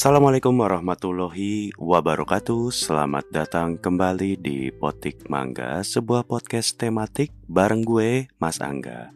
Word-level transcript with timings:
Assalamualaikum 0.00 0.56
warahmatullahi 0.56 1.76
wabarakatuh. 1.76 2.72
Selamat 2.72 3.28
datang 3.28 3.76
kembali 3.76 4.40
di 4.40 4.72
Potik 4.72 5.28
Mangga 5.28 5.84
Sebuah 5.84 6.24
podcast 6.24 6.80
tematik 6.80 7.28
bareng 7.44 7.84
gue, 7.84 8.24
Mas 8.40 8.64
Angga. 8.64 9.12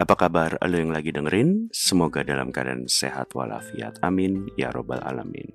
Apa 0.00 0.16
kabar 0.16 0.56
lo 0.56 0.72
yang 0.72 0.88
lagi 0.88 1.12
dengerin? 1.12 1.68
Semoga 1.68 2.24
dalam 2.24 2.48
keadaan 2.48 2.88
sehat 2.88 3.36
walafiat. 3.36 4.00
Amin. 4.00 4.48
Ya 4.56 4.72
Robbal 4.72 5.04
Alamin. 5.04 5.52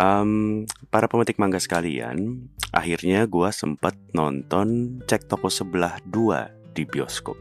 Um, 0.00 0.64
Para 0.88 1.04
pemetik 1.04 1.36
mangga 1.36 1.60
sekalian 1.60 2.48
Akhirnya 2.72 3.28
gue 3.28 3.52
sempat 3.52 3.92
nonton 4.16 5.04
Cek 5.04 5.28
Toko 5.28 5.52
Sebelah 5.52 6.00
2 6.08 6.72
di 6.72 6.88
bioskop. 6.88 7.36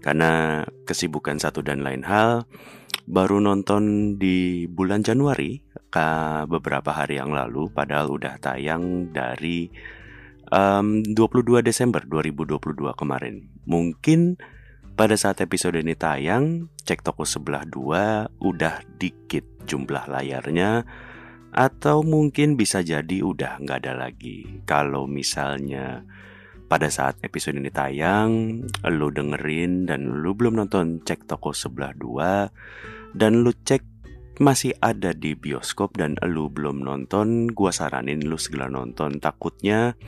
Karena 0.00 0.64
kesibukan 0.88 1.36
satu 1.36 1.60
dan 1.60 1.84
lain 1.84 2.00
hal 2.00 2.48
baru 3.06 3.42
nonton 3.42 4.14
di 4.16 4.66
bulan 4.70 5.02
Januari 5.02 5.58
ke 5.92 6.08
beberapa 6.48 6.94
hari 6.94 7.18
yang 7.20 7.34
lalu 7.34 7.68
padahal 7.68 8.14
udah 8.16 8.40
tayang 8.40 9.10
dari 9.12 9.68
um, 10.48 11.04
22 11.04 11.64
Desember 11.64 12.04
2022 12.04 12.92
kemarin. 12.96 13.48
Mungkin 13.66 14.38
pada 14.92 15.16
saat 15.16 15.40
episode 15.40 15.80
ini 15.80 15.96
tayang, 15.96 16.68
cek 16.84 17.00
toko 17.00 17.24
sebelah 17.24 17.64
dua 17.64 18.28
udah 18.44 18.84
dikit 19.00 19.64
jumlah 19.64 20.04
layarnya 20.08 20.84
atau 21.52 22.00
mungkin 22.00 22.56
bisa 22.56 22.80
jadi 22.80 23.20
udah 23.24 23.60
nggak 23.60 23.78
ada 23.84 23.94
lagi. 24.08 24.64
Kalau 24.64 25.04
misalnya 25.08 26.04
pada 26.72 26.88
saat 26.88 27.20
episode 27.20 27.60
ini 27.60 27.68
tayang, 27.68 28.64
lu 28.88 29.12
dengerin 29.12 29.84
dan 29.84 30.24
lu 30.24 30.32
belum 30.32 30.56
nonton 30.56 31.04
cek 31.04 31.28
toko 31.28 31.52
sebelah 31.52 31.92
dua 31.92 32.48
dan 33.12 33.44
lu 33.44 33.52
cek 33.52 33.84
masih 34.40 34.72
ada 34.80 35.12
di 35.12 35.36
bioskop 35.36 36.00
dan 36.00 36.16
lu 36.24 36.48
belum 36.48 36.80
nonton, 36.80 37.52
gua 37.52 37.76
saranin 37.76 38.24
lu 38.24 38.40
segera 38.40 38.72
nonton. 38.72 39.20
Takutnya 39.20 40.00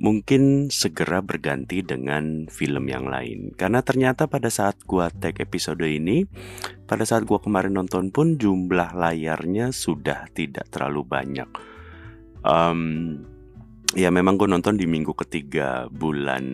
mungkin 0.00 0.72
segera 0.72 1.20
berganti 1.20 1.84
dengan 1.84 2.48
film 2.48 2.88
yang 2.88 3.04
lain. 3.04 3.52
Karena 3.52 3.84
ternyata 3.84 4.24
pada 4.24 4.48
saat 4.48 4.80
gua 4.88 5.12
tag 5.12 5.36
episode 5.36 5.84
ini, 5.84 6.24
pada 6.88 7.04
saat 7.04 7.28
gua 7.28 7.44
kemarin 7.44 7.76
nonton 7.76 8.08
pun 8.08 8.40
jumlah 8.40 8.96
layarnya 8.96 9.68
sudah 9.68 10.32
tidak 10.32 10.64
terlalu 10.72 11.04
banyak. 11.04 11.50
Um, 12.40 13.20
ya 13.94 14.10
memang 14.10 14.34
gue 14.34 14.50
nonton 14.50 14.74
di 14.74 14.90
minggu 14.90 15.14
ketiga 15.14 15.86
bulan 15.86 16.44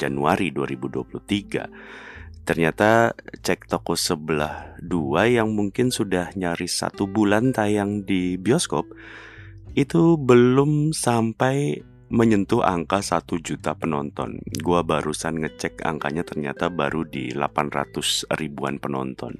Januari 0.00 0.48
2023 0.50 2.44
Ternyata 2.48 3.12
cek 3.44 3.68
toko 3.68 3.92
sebelah 3.92 4.72
dua 4.80 5.28
yang 5.28 5.52
mungkin 5.52 5.92
sudah 5.92 6.32
nyaris 6.32 6.80
satu 6.80 7.04
bulan 7.04 7.52
tayang 7.52 8.08
di 8.08 8.40
bioskop 8.40 8.88
Itu 9.76 10.16
belum 10.16 10.96
sampai 10.96 11.84
menyentuh 12.08 12.64
angka 12.64 13.04
satu 13.04 13.36
juta 13.36 13.76
penonton. 13.76 14.40
Gua 14.64 14.80
barusan 14.80 15.44
ngecek 15.44 15.84
angkanya 15.84 16.24
ternyata 16.24 16.72
baru 16.72 17.04
di 17.04 17.28
800 17.36 18.32
ribuan 18.40 18.80
penonton 18.80 19.36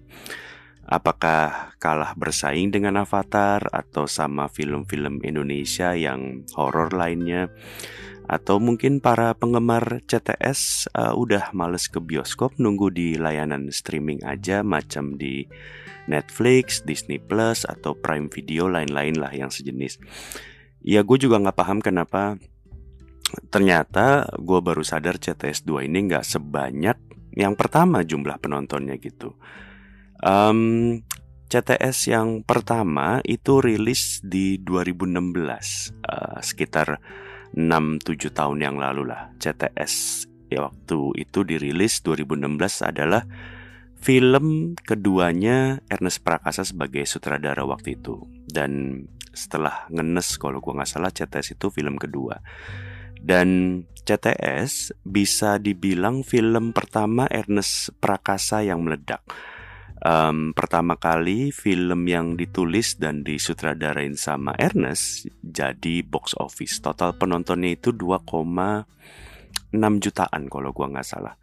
Apakah 0.89 1.77
kalah 1.77 2.17
bersaing 2.17 2.72
dengan 2.72 3.05
Avatar 3.05 3.61
atau 3.69 4.08
sama 4.08 4.48
film-film 4.48 5.20
Indonesia 5.20 5.92
yang 5.92 6.48
horor 6.56 6.97
lainnya? 6.97 7.53
Atau 8.25 8.56
mungkin 8.56 9.05
para 9.05 9.36
penggemar 9.36 10.00
CTS 10.09 10.89
uh, 10.97 11.12
udah 11.12 11.53
males 11.53 11.92
ke 11.92 12.00
bioskop 12.00 12.56
nunggu 12.56 12.89
di 12.89 13.20
layanan 13.20 13.69
streaming 13.69 14.25
aja 14.25 14.64
macam 14.64 15.20
di 15.20 15.44
Netflix, 16.09 16.81
Disney 16.81 17.20
Plus, 17.20 17.69
atau 17.69 17.93
Prime 17.93 18.32
Video 18.32 18.65
lain-lain 18.65 19.21
lah 19.21 19.32
yang 19.32 19.53
sejenis. 19.53 20.00
Ya 20.81 21.04
gue 21.04 21.21
juga 21.21 21.37
nggak 21.37 21.56
paham 21.56 21.84
kenapa 21.84 22.41
ternyata 23.53 24.25
gue 24.41 24.60
baru 24.65 24.81
sadar 24.81 25.21
CTS 25.21 25.69
2 25.69 25.84
ini 25.84 26.09
nggak 26.09 26.25
sebanyak 26.25 26.97
yang 27.37 27.53
pertama 27.60 28.00
jumlah 28.00 28.41
penontonnya 28.41 28.97
gitu. 28.97 29.37
Um, 30.18 31.02
CTS 31.48 32.12
yang 32.12 32.44
pertama 32.44 33.24
itu 33.24 33.64
rilis 33.64 34.20
di 34.20 34.60
2016, 34.60 35.96
uh, 36.04 36.38
sekitar 36.44 37.00
6-7 37.56 38.36
tahun 38.36 38.58
yang 38.60 38.76
lalu 38.76 39.08
lah. 39.08 39.32
CTS 39.40 40.26
ya 40.52 40.68
waktu 40.68 40.98
itu 41.16 41.44
dirilis 41.48 42.04
2016 42.04 42.84
adalah 42.84 43.24
film 43.96 44.76
keduanya 44.76 45.80
Ernest 45.88 46.20
Prakasa 46.20 46.68
sebagai 46.68 47.08
sutradara 47.08 47.64
waktu 47.64 47.96
itu. 47.96 48.28
Dan 48.44 49.04
setelah 49.32 49.88
ngenes 49.88 50.36
kalau 50.36 50.60
gua 50.60 50.84
nggak 50.84 50.90
salah 50.90 51.08
CTS 51.08 51.56
itu 51.56 51.72
film 51.72 51.96
kedua. 51.96 52.44
Dan 53.16 53.80
CTS 54.04 55.00
bisa 55.00 55.56
dibilang 55.56 56.28
film 56.28 56.76
pertama 56.76 57.24
Ernest 57.32 57.96
Prakasa 58.04 58.60
yang 58.60 58.84
meledak 58.84 59.24
um, 60.04 60.53
pertama 60.54 60.98
kali 60.98 61.50
film 61.50 62.06
yang 62.06 62.34
ditulis 62.38 62.98
dan 62.98 63.26
disutradarain 63.26 64.14
sama 64.14 64.54
Ernest 64.59 65.26
jadi 65.42 66.03
box 66.06 66.38
office. 66.38 66.78
Total 66.82 67.14
penontonnya 67.16 67.75
itu 67.75 67.91
2,6 67.94 68.84
jutaan 70.03 70.42
kalau 70.50 70.70
gua 70.75 70.86
nggak 70.92 71.09
salah. 71.09 71.34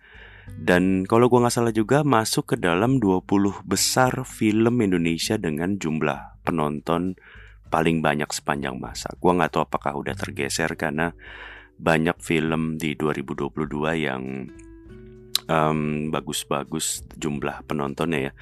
Dan 0.46 1.10
kalau 1.10 1.28
gua 1.28 1.48
nggak 1.48 1.56
salah 1.56 1.74
juga 1.74 2.06
masuk 2.06 2.54
ke 2.54 2.56
dalam 2.62 3.02
20 3.02 3.66
besar 3.66 4.24
film 4.24 4.76
Indonesia 4.80 5.36
dengan 5.42 5.76
jumlah 5.82 6.46
penonton 6.46 7.18
paling 7.74 8.00
banyak 8.00 8.30
sepanjang 8.30 8.78
masa. 8.78 9.10
Gua 9.18 9.36
nggak 9.36 9.52
tahu 9.52 9.64
apakah 9.66 9.98
udah 9.98 10.16
tergeser 10.16 10.78
karena 10.78 11.12
banyak 11.76 12.16
film 12.24 12.80
di 12.80 12.96
2022 12.96 13.52
yang 14.00 14.48
um, 15.50 16.10
bagus-bagus 16.10 17.06
jumlah 17.18 17.66
penontonnya 17.66 18.32
ya. 18.32 18.34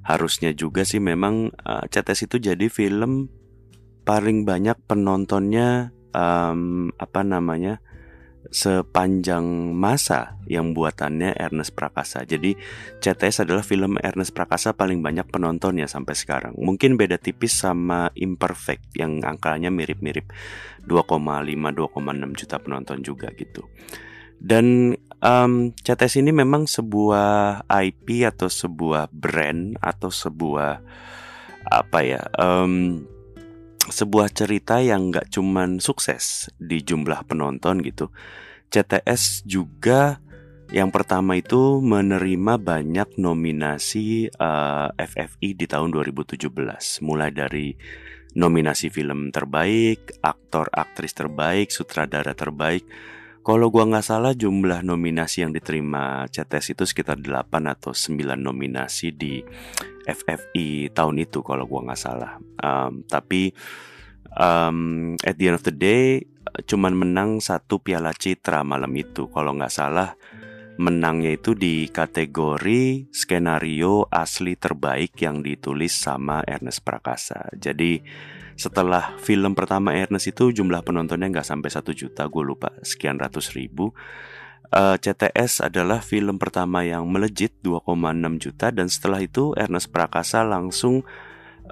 Harusnya 0.00 0.56
juga 0.56 0.82
sih 0.82 0.98
memang 0.98 1.52
uh, 1.62 1.84
CTS 1.86 2.30
itu 2.30 2.36
jadi 2.40 2.66
film 2.72 3.28
paling 4.08 4.48
banyak 4.48 4.74
penontonnya 4.88 5.92
um, 6.16 6.90
apa 6.96 7.20
namanya 7.22 7.78
sepanjang 8.48 9.76
masa 9.76 10.40
yang 10.48 10.72
buatannya 10.72 11.36
Ernest 11.36 11.76
Prakasa. 11.76 12.24
Jadi 12.24 12.56
CTS 12.98 13.44
adalah 13.44 13.60
film 13.60 14.00
Ernest 14.00 14.32
Prakasa 14.32 14.72
paling 14.72 15.04
banyak 15.04 15.28
penontonnya 15.28 15.84
sampai 15.84 16.16
sekarang. 16.16 16.56
Mungkin 16.56 16.96
beda 16.96 17.20
tipis 17.20 17.52
sama 17.52 18.08
Imperfect 18.16 18.96
yang 18.96 19.20
angkanya 19.20 19.68
mirip-mirip 19.68 20.32
2,5 20.88 20.88
2,6 20.88 22.40
juta 22.40 22.56
penonton 22.58 22.98
juga 23.04 23.28
gitu. 23.36 23.68
Dan 24.40 24.96
um, 25.20 25.70
CTS 25.76 26.24
ini 26.24 26.32
memang 26.32 26.64
sebuah 26.64 27.62
IP 27.68 28.24
atau 28.24 28.48
sebuah 28.48 29.12
brand 29.12 29.76
atau 29.78 30.08
sebuah 30.08 30.80
apa 31.60 31.98
ya 32.00 32.24
um, 32.40 33.04
sebuah 33.84 34.32
cerita 34.32 34.80
yang 34.80 35.12
nggak 35.12 35.28
cuman 35.28 35.78
sukses 35.78 36.48
di 36.56 36.80
jumlah 36.80 37.28
penonton 37.28 37.84
gitu. 37.84 38.08
CTS 38.72 39.44
juga 39.44 40.22
yang 40.70 40.94
pertama 40.94 41.34
itu 41.34 41.82
menerima 41.82 42.54
banyak 42.62 43.18
nominasi 43.18 44.30
uh, 44.38 44.94
eh, 44.94 45.10
FFI 45.10 45.58
di 45.58 45.66
tahun 45.66 45.90
2017, 45.90 46.46
mulai 47.02 47.34
dari 47.34 47.74
nominasi 48.38 48.86
film 48.94 49.34
terbaik, 49.34 50.22
aktor 50.22 50.70
aktris 50.70 51.10
terbaik, 51.18 51.74
sutradara 51.74 52.38
terbaik 52.38 52.86
kalau 53.40 53.72
gua 53.72 53.88
nggak 53.88 54.06
salah 54.06 54.32
jumlah 54.36 54.84
nominasi 54.84 55.44
yang 55.44 55.52
diterima 55.56 56.28
CTS 56.28 56.76
itu 56.76 56.84
sekitar 56.84 57.16
8 57.20 57.50
atau 57.66 57.96
9 57.96 58.36
nominasi 58.36 59.16
di 59.16 59.40
FFI 60.04 60.92
tahun 60.92 61.24
itu 61.24 61.40
kalau 61.40 61.64
gua 61.64 61.90
nggak 61.90 62.00
salah. 62.00 62.36
Um, 62.60 63.02
tapi 63.08 63.52
um, 64.36 65.16
at 65.24 65.40
the 65.40 65.50
end 65.50 65.56
of 65.56 65.64
the 65.64 65.74
day 65.74 66.24
cuman 66.66 66.98
menang 66.98 67.38
satu 67.38 67.78
piala 67.78 68.10
citra 68.10 68.66
malam 68.66 68.90
itu 68.98 69.30
kalau 69.30 69.54
nggak 69.54 69.70
salah 69.70 70.18
menangnya 70.76 71.34
itu 71.34 71.56
di 71.58 71.90
kategori 71.90 73.10
skenario 73.10 74.06
asli 74.06 74.54
terbaik 74.54 75.18
yang 75.18 75.42
ditulis 75.42 75.96
sama 75.96 76.44
Ernest 76.46 76.86
Prakasa. 76.86 77.50
Jadi 77.56 78.00
setelah 78.60 79.16
film 79.16 79.56
pertama 79.56 79.96
Ernest 79.96 80.28
itu 80.28 80.52
jumlah 80.52 80.84
penontonnya 80.84 81.32
nggak 81.32 81.48
sampai 81.48 81.72
satu 81.72 81.96
juta, 81.96 82.28
gue 82.28 82.44
lupa 82.44 82.70
sekian 82.84 83.16
ratus 83.16 83.56
ribu. 83.56 83.96
Uh, 84.70 84.94
eh, 84.94 84.96
CTS 85.02 85.66
adalah 85.66 85.98
film 85.98 86.38
pertama 86.38 86.86
yang 86.86 87.08
melejit 87.10 87.50
2,6 87.64 87.90
juta 88.38 88.70
dan 88.70 88.86
setelah 88.86 89.18
itu 89.18 89.50
Ernest 89.58 89.90
Prakasa 89.90 90.46
langsung 90.46 91.02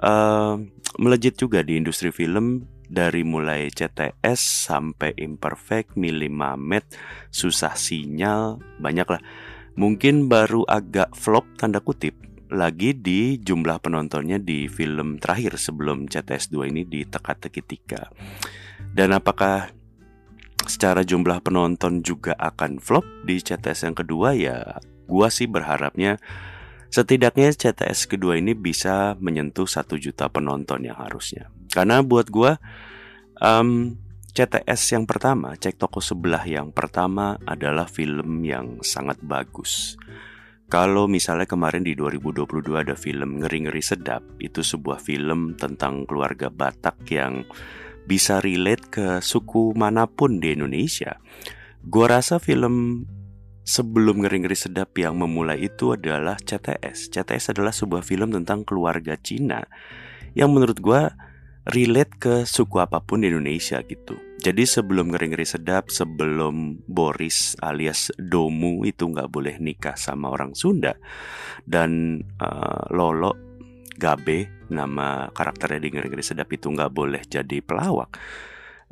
uh, 0.03 0.59
melejit 0.99 1.39
juga 1.39 1.63
di 1.63 1.79
industri 1.79 2.11
film 2.11 2.67
dari 2.89 3.21
mulai 3.21 3.69
CTS 3.69 4.65
sampai 4.67 5.13
Imperfect, 5.21 5.93
Milimamet, 5.95 6.89
Susah 7.29 7.77
Sinyal, 7.77 8.57
banyak 8.81 9.07
lah. 9.07 9.21
Mungkin 9.77 10.27
baru 10.27 10.65
agak 10.65 11.13
flop 11.15 11.45
tanda 11.55 11.79
kutip 11.79 12.17
lagi 12.49 12.97
di 12.97 13.37
jumlah 13.37 13.77
penontonnya 13.77 14.41
di 14.41 14.65
film 14.65 15.21
terakhir 15.21 15.61
sebelum 15.61 16.09
CTS 16.09 16.49
2 16.49 16.73
ini 16.73 16.81
di 16.83 17.05
teka-teki 17.05 17.61
tiga. 17.61 18.09
Dan 18.89 19.13
apakah 19.13 19.69
secara 20.65 21.05
jumlah 21.05 21.45
penonton 21.45 22.01
juga 22.01 22.33
akan 22.35 22.81
flop 22.81 23.05
di 23.23 23.37
CTS 23.37 23.85
yang 23.85 23.95
kedua 23.95 24.35
ya 24.35 24.81
gua 25.09 25.31
sih 25.31 25.49
berharapnya 25.49 26.21
setidaknya 26.89 27.53
CTS 27.53 28.09
kedua 28.09 28.37
ini 28.37 28.57
bisa 28.57 29.13
menyentuh 29.21 29.69
satu 29.69 29.95
juta 29.95 30.27
penonton 30.27 30.83
yang 30.85 30.97
harusnya. 30.97 31.53
Karena 31.69 32.01
buat 32.01 32.27
gua 32.33 32.57
um, 33.39 33.95
CTS 34.29 34.95
yang 34.95 35.05
pertama, 35.09 35.57
cek 35.57 35.81
toko 35.81 35.99
sebelah 35.99 36.45
yang 36.45 36.69
pertama 36.71 37.35
adalah 37.43 37.89
film 37.89 38.45
yang 38.45 38.79
sangat 38.85 39.17
bagus. 39.19 39.97
Kalau 40.69 41.09
misalnya 41.09 41.49
kemarin 41.49 41.81
di 41.81 41.97
2022 41.97 42.77
ada 42.77 42.93
film 42.93 43.41
Ngeri-Ngeri 43.41 43.81
Sedap, 43.81 44.21
itu 44.37 44.61
sebuah 44.61 45.01
film 45.01 45.57
tentang 45.57 46.05
keluarga 46.05 46.53
Batak 46.53 47.09
yang 47.09 47.41
bisa 48.05 48.37
relate 48.37 48.85
ke 48.85 49.07
suku 49.17 49.73
mana 49.73 50.05
pun 50.05 50.37
di 50.37 50.53
Indonesia. 50.53 51.17
Gua 51.81 52.21
rasa 52.21 52.37
film 52.37 53.05
sebelum 53.65 54.21
Ngeri-Ngeri 54.21 54.57
Sedap 54.57 54.93
yang 54.97 55.17
memulai 55.17 55.67
itu 55.69 55.97
adalah 55.97 56.37
CTS. 56.37 57.13
CTS 57.17 57.57
adalah 57.57 57.73
sebuah 57.73 58.05
film 58.05 58.29
tentang 58.29 58.61
keluarga 58.61 59.17
Cina 59.17 59.65
yang 60.37 60.53
menurut 60.53 60.77
gua 60.77 61.13
relate 61.67 62.13
ke 62.15 62.35
suku 62.47 62.79
apa 62.79 63.03
pun 63.03 63.21
di 63.21 63.27
Indonesia 63.27 63.83
gitu. 63.83 64.15
Jadi 64.39 64.63
sebelum 64.63 65.11
ngeri-ngeri 65.11 65.43
sedap, 65.43 65.91
sebelum 65.91 66.79
Boris 66.87 67.59
alias 67.59 68.07
Domu 68.15 68.87
itu 68.87 69.03
nggak 69.03 69.27
boleh 69.27 69.59
nikah 69.59 69.99
sama 69.99 70.31
orang 70.31 70.55
Sunda 70.55 70.95
dan 71.67 72.23
uh, 72.39 72.87
Lolo 72.95 73.35
Gabe 73.99 74.47
nama 74.71 75.27
karakternya 75.35 75.83
di 75.83 75.89
ngeri-ngeri 75.91 76.23
sedap 76.23 76.47
itu 76.55 76.71
nggak 76.71 76.91
boleh 76.95 77.19
jadi 77.27 77.59
pelawak. 77.59 78.15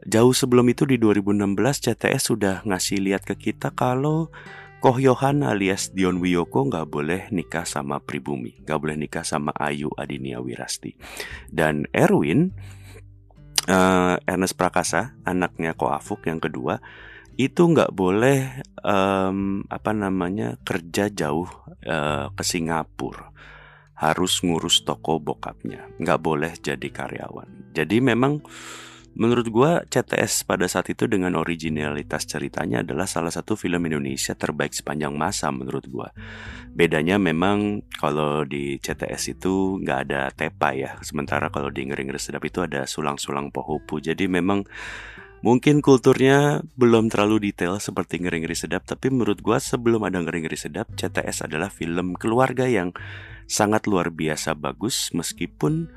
Jauh 0.03 0.35
sebelum 0.35 0.67
itu 0.69 0.85
di 0.85 0.99
2016 1.01 1.57
CTS 1.57 2.21
sudah 2.29 2.55
ngasih 2.67 3.01
lihat 3.01 3.25
ke 3.25 3.33
kita 3.33 3.73
kalau 3.73 4.29
Koh 4.77 5.01
Yohan 5.01 5.41
alias 5.41 5.89
Dion 5.89 6.21
Wiyoko 6.21 6.69
nggak 6.69 6.85
boleh 6.85 7.21
nikah 7.33 7.65
sama 7.65 7.97
Pribumi, 7.97 8.61
nggak 8.61 8.77
boleh 8.77 8.93
nikah 8.93 9.25
sama 9.25 9.49
Ayu 9.57 9.89
Adinia 9.97 10.37
Wirasti. 10.37 10.93
Dan 11.49 11.89
Erwin 11.89 12.53
uh, 13.65 14.21
Ernest 14.21 14.53
Prakasa, 14.53 15.17
anaknya 15.25 15.73
Koafuk 15.73 16.29
yang 16.29 16.37
kedua, 16.37 16.77
itu 17.41 17.65
nggak 17.65 17.89
boleh 17.89 18.61
um, 18.85 19.65
apa 19.65 19.97
namanya 19.97 20.61
kerja 20.61 21.09
jauh 21.09 21.49
uh, 21.89 22.29
ke 22.37 22.43
Singapura, 22.45 23.33
harus 23.97 24.45
ngurus 24.45 24.85
toko 24.85 25.17
bokapnya, 25.17 25.89
nggak 25.97 26.19
boleh 26.21 26.53
jadi 26.53 26.85
karyawan. 26.93 27.73
Jadi 27.73 27.97
memang 27.97 28.45
Menurut 29.17 29.49
gue 29.49 29.71
CTS 29.89 30.45
pada 30.45 30.69
saat 30.69 30.93
itu 30.93 31.09
dengan 31.09 31.33
originalitas 31.41 32.29
ceritanya 32.29 32.85
adalah 32.85 33.09
salah 33.09 33.33
satu 33.33 33.57
film 33.57 33.81
Indonesia 33.89 34.37
terbaik 34.37 34.77
sepanjang 34.77 35.17
masa 35.17 35.49
menurut 35.49 35.89
gue. 35.89 36.09
Bedanya 36.77 37.17
memang 37.17 37.81
kalau 37.97 38.45
di 38.45 38.77
CTS 38.77 39.33
itu 39.33 39.81
nggak 39.81 39.99
ada 40.05 40.29
tepa 40.29 40.77
ya, 40.77 41.01
sementara 41.01 41.49
kalau 41.49 41.73
di 41.73 41.89
Ngeri-Ngeri 41.89 42.21
Sedap 42.21 42.45
itu 42.45 42.61
ada 42.61 42.85
sulang-sulang 42.85 43.49
pohupu. 43.49 43.97
Jadi 43.97 44.29
memang 44.29 44.69
mungkin 45.41 45.81
kulturnya 45.81 46.61
belum 46.77 47.09
terlalu 47.09 47.49
detail 47.49 47.81
seperti 47.81 48.21
Ngeri-Ngeri 48.21 48.53
Sedap, 48.53 48.85
tapi 48.85 49.09
menurut 49.09 49.41
gue 49.41 49.57
sebelum 49.57 50.05
ada 50.05 50.21
Ngeri-Ngeri 50.21 50.61
Sedap, 50.61 50.93
CTS 50.93 51.49
adalah 51.49 51.73
film 51.73 52.13
keluarga 52.13 52.69
yang 52.69 52.93
sangat 53.49 53.89
luar 53.89 54.13
biasa 54.13 54.53
bagus 54.53 55.09
meskipun 55.09 55.89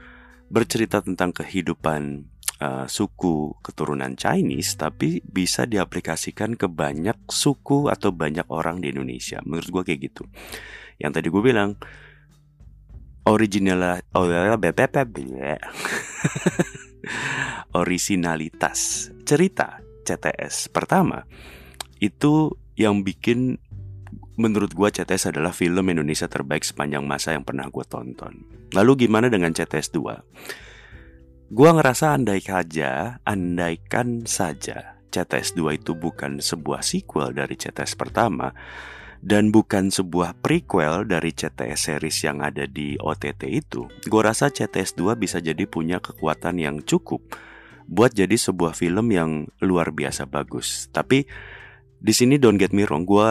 bercerita 0.50 1.04
tentang 1.04 1.36
kehidupan 1.36 2.26
uh, 2.60 2.86
suku 2.86 3.56
keturunan 3.64 4.14
Chinese 4.14 4.76
tapi 4.76 5.24
bisa 5.24 5.64
diaplikasikan 5.64 6.54
ke 6.54 6.68
banyak 6.68 7.16
suku 7.26 7.88
atau 7.88 8.12
banyak 8.12 8.46
orang 8.52 8.84
di 8.84 8.92
Indonesia. 8.92 9.40
Menurut 9.42 9.68
gue 9.68 9.82
kayak 9.92 10.00
gitu. 10.12 10.22
Yang 11.00 11.12
tadi 11.20 11.26
gue 11.32 11.42
bilang 11.42 11.70
original 13.26 14.00
originalitas 17.80 19.08
cerita 19.24 19.80
CTS 20.04 20.72
pertama 20.72 21.22
itu 22.00 22.56
yang 22.74 23.04
bikin 23.04 23.60
menurut 24.40 24.72
gue 24.72 24.88
CTS 24.88 25.36
adalah 25.36 25.52
film 25.52 25.84
Indonesia 25.92 26.24
terbaik 26.24 26.64
sepanjang 26.64 27.04
masa 27.04 27.36
yang 27.36 27.44
pernah 27.44 27.68
gue 27.68 27.84
tonton. 27.84 28.48
Lalu 28.72 29.06
gimana 29.06 29.28
dengan 29.28 29.52
CTS 29.52 29.92
2? 29.92 30.69
Gua 31.50 31.74
ngerasa 31.74 32.14
andai 32.14 32.38
saja, 32.38 33.18
andaikan 33.26 34.22
saja 34.22 35.02
CTS 35.10 35.58
2 35.58 35.82
itu 35.82 35.98
bukan 35.98 36.38
sebuah 36.38 36.78
sequel 36.86 37.34
dari 37.34 37.58
CTS 37.58 37.98
pertama 37.98 38.54
dan 39.18 39.50
bukan 39.50 39.90
sebuah 39.90 40.38
prequel 40.38 41.10
dari 41.10 41.34
CTS 41.34 41.90
series 41.90 42.22
yang 42.22 42.38
ada 42.38 42.70
di 42.70 42.94
OTT 42.94 43.50
itu, 43.50 43.90
gue 44.06 44.22
rasa 44.22 44.48
CTS 44.48 44.94
2 44.94 45.18
bisa 45.18 45.42
jadi 45.42 45.66
punya 45.66 45.98
kekuatan 45.98 46.62
yang 46.62 46.86
cukup 46.86 47.20
buat 47.90 48.14
jadi 48.14 48.38
sebuah 48.38 48.78
film 48.78 49.10
yang 49.10 49.50
luar 49.58 49.90
biasa 49.90 50.30
bagus. 50.30 50.86
Tapi 50.94 51.26
di 51.98 52.12
sini 52.14 52.38
don't 52.38 52.62
get 52.62 52.70
me 52.70 52.86
wrong, 52.86 53.02
gue 53.02 53.30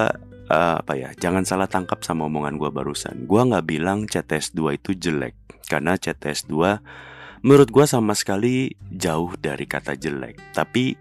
uh, 0.51 0.75
apa 0.77 0.93
ya, 0.93 1.09
jangan 1.15 1.47
salah 1.47 1.71
tangkap 1.71 2.03
sama 2.03 2.27
omongan 2.27 2.59
gue 2.59 2.67
barusan. 2.67 3.23
Gue 3.25 3.47
nggak 3.47 3.65
bilang 3.65 4.05
CTS 4.05 4.53
2 4.53 4.75
itu 4.75 4.91
jelek, 4.93 5.39
karena 5.71 5.95
CTS 5.95 6.51
2 6.51 7.08
menurut 7.41 7.69
gue 7.71 7.85
sama 7.87 8.15
sekali 8.15 8.73
jauh 8.91 9.31
dari 9.39 9.65
kata 9.65 9.95
jelek. 9.95 10.39
Tapi 10.51 10.95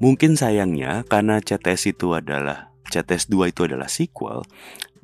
mungkin 0.00 0.36
sayangnya 0.36 1.04
karena 1.08 1.40
CTS 1.40 1.96
itu 1.96 2.16
adalah 2.16 2.72
CTS 2.88 3.28
2 3.32 3.52
itu 3.52 3.60
adalah 3.66 3.90
sequel 3.90 4.46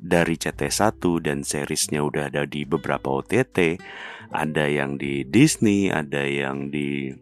dari 0.03 0.35
CTS 0.35 0.99
1 0.99 1.25
dan 1.25 1.47
seriesnya 1.47 2.03
udah 2.03 2.27
ada 2.27 2.43
di 2.43 2.67
beberapa 2.67 3.23
OTT, 3.23 3.79
ada 4.35 4.65
yang 4.67 4.99
di 4.99 5.23
Disney, 5.23 5.87
ada 5.87 6.23
yang 6.27 6.67
di 6.67 7.15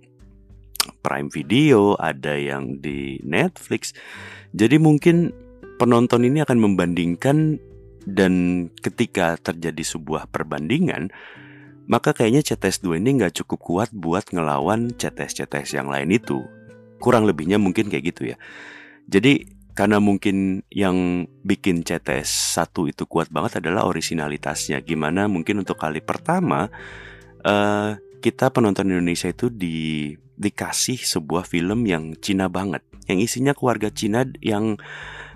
Prime 1.06 1.30
Video, 1.30 1.94
ada 2.02 2.34
yang 2.34 2.82
di 2.82 3.22
Netflix. 3.22 3.94
Jadi 4.58 4.82
mungkin 4.82 5.30
penonton 5.78 6.26
ini 6.26 6.42
akan 6.42 6.58
membandingkan 6.58 7.62
dan 8.10 8.34
ketika 8.82 9.38
terjadi 9.38 9.86
sebuah 9.86 10.34
perbandingan, 10.34 11.14
maka 11.90 12.14
kayaknya 12.14 12.42
CTS 12.46 12.86
2 12.86 13.02
ini 13.02 13.22
nggak 13.22 13.42
cukup 13.42 13.60
kuat 13.62 13.90
buat 13.94 14.30
ngelawan 14.30 14.94
CTS-CTS 14.96 15.78
yang 15.78 15.90
lain 15.90 16.14
itu. 16.14 16.46
Kurang 17.02 17.26
lebihnya 17.26 17.58
mungkin 17.58 17.90
kayak 17.90 18.06
gitu 18.14 18.34
ya. 18.34 18.38
Jadi 19.10 19.62
karena 19.72 20.04
mungkin 20.04 20.68
yang 20.70 21.26
bikin 21.42 21.82
CTS 21.82 22.60
1 22.60 22.92
itu 22.92 23.04
kuat 23.08 23.32
banget 23.34 23.64
adalah 23.64 23.88
originalitasnya. 23.88 24.84
Gimana 24.84 25.26
mungkin 25.26 25.64
untuk 25.64 25.80
kali 25.80 26.04
pertama 26.04 26.70
uh, 27.42 27.98
kita 28.22 28.54
penonton 28.54 28.92
Indonesia 28.94 29.32
itu 29.32 29.50
di 29.50 30.14
dikasih 30.42 31.02
sebuah 31.02 31.46
film 31.46 31.86
yang 31.86 32.18
Cina 32.18 32.50
banget, 32.50 32.82
yang 33.06 33.22
isinya 33.22 33.54
keluarga 33.54 33.94
Cina 33.94 34.26
yang 34.42 34.78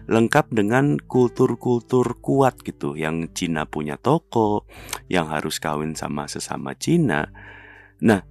lengkap 0.05 0.53
dengan 0.53 0.97
kultur-kultur 1.01 2.21
kuat 2.21 2.61
gitu. 2.61 2.93
Yang 2.93 3.33
Cina 3.33 3.65
punya 3.65 3.97
toko 3.97 4.69
yang 5.09 5.29
harus 5.29 5.57
kawin 5.57 5.97
sama 5.97 6.29
sesama 6.29 6.77
Cina. 6.77 7.29
Nah 8.01 8.21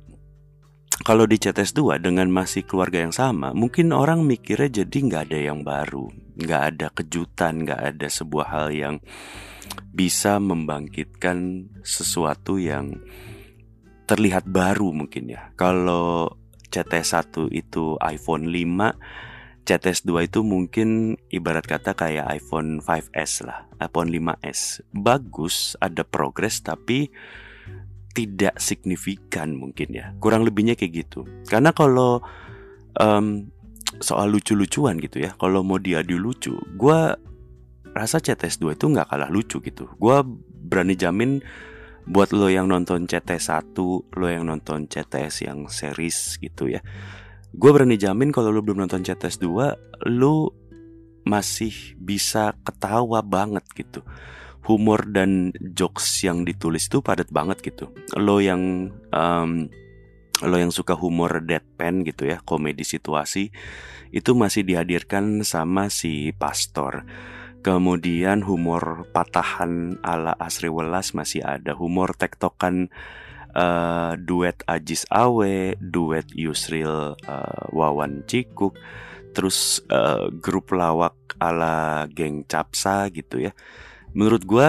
kalau 1.02 1.26
di 1.26 1.37
CTS 1.43 1.75
2 1.75 1.99
dengan 1.99 2.31
masih 2.31 2.62
keluarga 2.62 3.02
yang 3.02 3.11
sama 3.11 3.50
mungkin 3.50 3.90
orang 3.90 4.23
mikirnya 4.23 4.87
jadi 4.87 4.99
nggak 5.11 5.23
ada 5.31 5.38
yang 5.38 5.61
baru. 5.66 6.07
Nggak 6.38 6.62
ada 6.75 6.87
kejutan 6.95 7.66
nggak 7.66 7.81
ada 7.95 8.07
sebuah 8.07 8.47
hal 8.50 8.69
yang 8.71 8.97
bisa 9.95 10.38
membangkitkan 10.38 11.71
sesuatu 11.83 12.59
yang 12.59 13.02
terlihat 14.07 14.47
baru 14.47 14.95
mungkin 14.95 15.33
ya. 15.33 15.50
Kalau 15.59 16.38
CTS 16.71 17.23
1 17.38 17.54
itu 17.54 17.95
iPhone 18.02 18.50
5 18.50 19.34
CTS 19.64 20.04
2 20.04 20.28
itu 20.28 20.44
mungkin 20.44 21.16
ibarat 21.33 21.64
kata 21.64 21.97
kayak 21.97 22.28
iPhone 22.37 22.85
5S 22.85 23.49
lah, 23.49 23.64
iPhone 23.80 24.12
5S. 24.12 24.85
Bagus, 24.92 25.73
ada 25.80 26.04
progres 26.04 26.61
tapi 26.61 27.09
tidak 28.12 28.61
signifikan 28.61 29.56
mungkin 29.56 29.97
ya. 29.97 30.12
Kurang 30.21 30.44
lebihnya 30.44 30.76
kayak 30.76 31.09
gitu. 31.09 31.25
Karena 31.49 31.73
kalau 31.73 32.21
um, 33.00 33.49
soal 34.04 34.37
lucu-lucuan 34.37 35.00
gitu 35.00 35.25
ya, 35.25 35.33
kalau 35.40 35.64
mau 35.64 35.80
diadu 35.80 36.21
lucu, 36.21 36.52
gue 36.76 37.00
rasa 37.97 38.21
CTS 38.21 38.61
2 38.61 38.76
itu 38.76 38.87
nggak 38.92 39.09
kalah 39.09 39.33
lucu 39.33 39.64
gitu. 39.64 39.88
Gue 39.97 40.21
berani 40.68 40.92
jamin 40.92 41.40
buat 42.04 42.37
lo 42.37 42.52
yang 42.52 42.68
nonton 42.68 43.09
CTS 43.09 43.49
1, 43.49 43.80
lo 44.12 44.26
yang 44.28 44.44
nonton 44.44 44.92
CTS 44.92 45.49
yang 45.49 45.73
series 45.73 46.37
gitu 46.37 46.68
ya 46.68 46.85
gue 47.54 47.70
berani 47.70 47.94
jamin 47.94 48.34
kalau 48.34 48.50
lu 48.50 48.61
belum 48.61 48.84
nonton 48.87 49.06
CTS 49.06 49.38
2 49.42 50.11
lu 50.11 50.50
masih 51.25 51.96
bisa 51.96 52.52
ketawa 52.66 53.25
banget 53.25 53.64
gitu 53.73 54.04
humor 54.64 55.04
dan 55.12 55.52
jokes 55.76 56.25
yang 56.25 56.42
ditulis 56.42 56.88
itu 56.88 57.04
padat 57.04 57.28
banget 57.28 57.61
gitu. 57.61 57.92
Lo 58.16 58.40
yang 58.40 58.90
um, 59.12 59.68
lo 60.42 60.56
yang 60.56 60.73
suka 60.73 60.96
humor 60.96 61.44
deadpan 61.44 62.02
gitu 62.02 62.26
ya, 62.26 62.40
komedi 62.42 62.82
situasi 62.82 63.52
itu 64.11 64.30
masih 64.32 64.64
dihadirkan 64.64 65.44
sama 65.44 65.92
si 65.92 66.32
pastor. 66.34 67.04
Kemudian 67.64 68.44
humor 68.44 69.08
patahan 69.12 69.96
ala 70.04 70.37
Asri 70.37 70.68
Welas 70.68 71.16
masih 71.16 71.40
ada, 71.44 71.73
humor 71.73 72.12
tektokan 72.12 72.92
uh, 73.54 74.18
duet 74.18 74.61
Ajis 74.66 75.06
Awe, 75.08 75.78
duet 75.78 76.28
Yusril 76.34 77.14
uh, 77.14 77.62
Wawan 77.70 78.26
Cikuk, 78.26 78.75
terus 79.34 79.82
uh, 79.88 80.28
grup 80.30 80.75
lawak 80.75 81.14
ala 81.38 82.06
geng 82.11 82.46
Capsa 82.46 83.08
gitu 83.11 83.40
ya. 83.40 83.52
Menurut 84.14 84.42
gue 84.46 84.68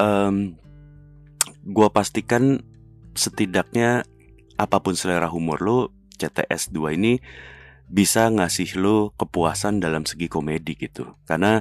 um, 0.00 0.56
gue 1.64 1.88
pastikan 1.92 2.60
setidaknya 3.16 4.04
apa 4.54 4.78
pun 4.80 4.94
selera 4.94 5.26
humor 5.28 5.60
lo 5.60 5.78
CTS 6.16 6.70
2 6.70 6.96
ini 6.96 7.18
bisa 7.84 8.32
ngasih 8.32 8.80
lo 8.80 9.12
kepuasan 9.16 9.80
dalam 9.82 10.08
segi 10.08 10.30
komedi 10.30 10.76
gitu. 10.78 11.18
Karena 11.28 11.60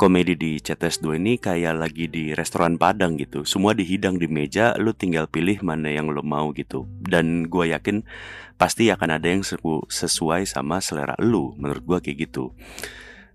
komedi 0.00 0.32
di 0.32 0.56
CTS 0.56 1.04
2 1.04 1.20
ini 1.20 1.36
kayak 1.36 1.76
lagi 1.76 2.08
di 2.08 2.32
restoran 2.32 2.80
Padang 2.80 3.20
gitu. 3.20 3.44
Semua 3.44 3.76
dihidang 3.76 4.16
di 4.16 4.32
meja 4.32 4.72
lo 4.80 4.96
tinggal 4.96 5.28
pilih 5.28 5.60
mana 5.60 5.92
yang 5.92 6.08
lo 6.08 6.24
mau 6.24 6.56
gitu. 6.56 6.88
Dan 7.04 7.52
gue 7.52 7.68
yakin 7.68 8.08
pasti 8.56 8.88
akan 8.88 9.20
ada 9.20 9.28
yang 9.28 9.44
sesuai 9.44 10.48
sama 10.48 10.80
selera 10.80 11.20
lo 11.20 11.52
menurut 11.60 11.84
gue 11.84 11.98
kayak 12.00 12.16
gitu. 12.32 12.56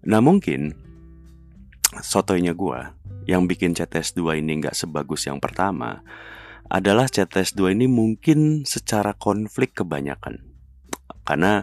Nah 0.10 0.25
mungkin 0.25 0.74
sotoynya 2.01 2.57
gue 2.57 2.79
yang 3.29 3.45
bikin 3.45 3.77
CTS 3.77 4.17
2 4.17 4.41
ini 4.41 4.65
nggak 4.65 4.74
sebagus 4.74 5.29
yang 5.29 5.38
pertama 5.38 6.01
adalah 6.65 7.05
CTS 7.05 7.53
2 7.53 7.77
ini 7.77 7.86
mungkin 7.86 8.65
secara 8.65 9.13
konflik 9.13 9.77
kebanyakan. 9.77 10.41
Karena 11.29 11.62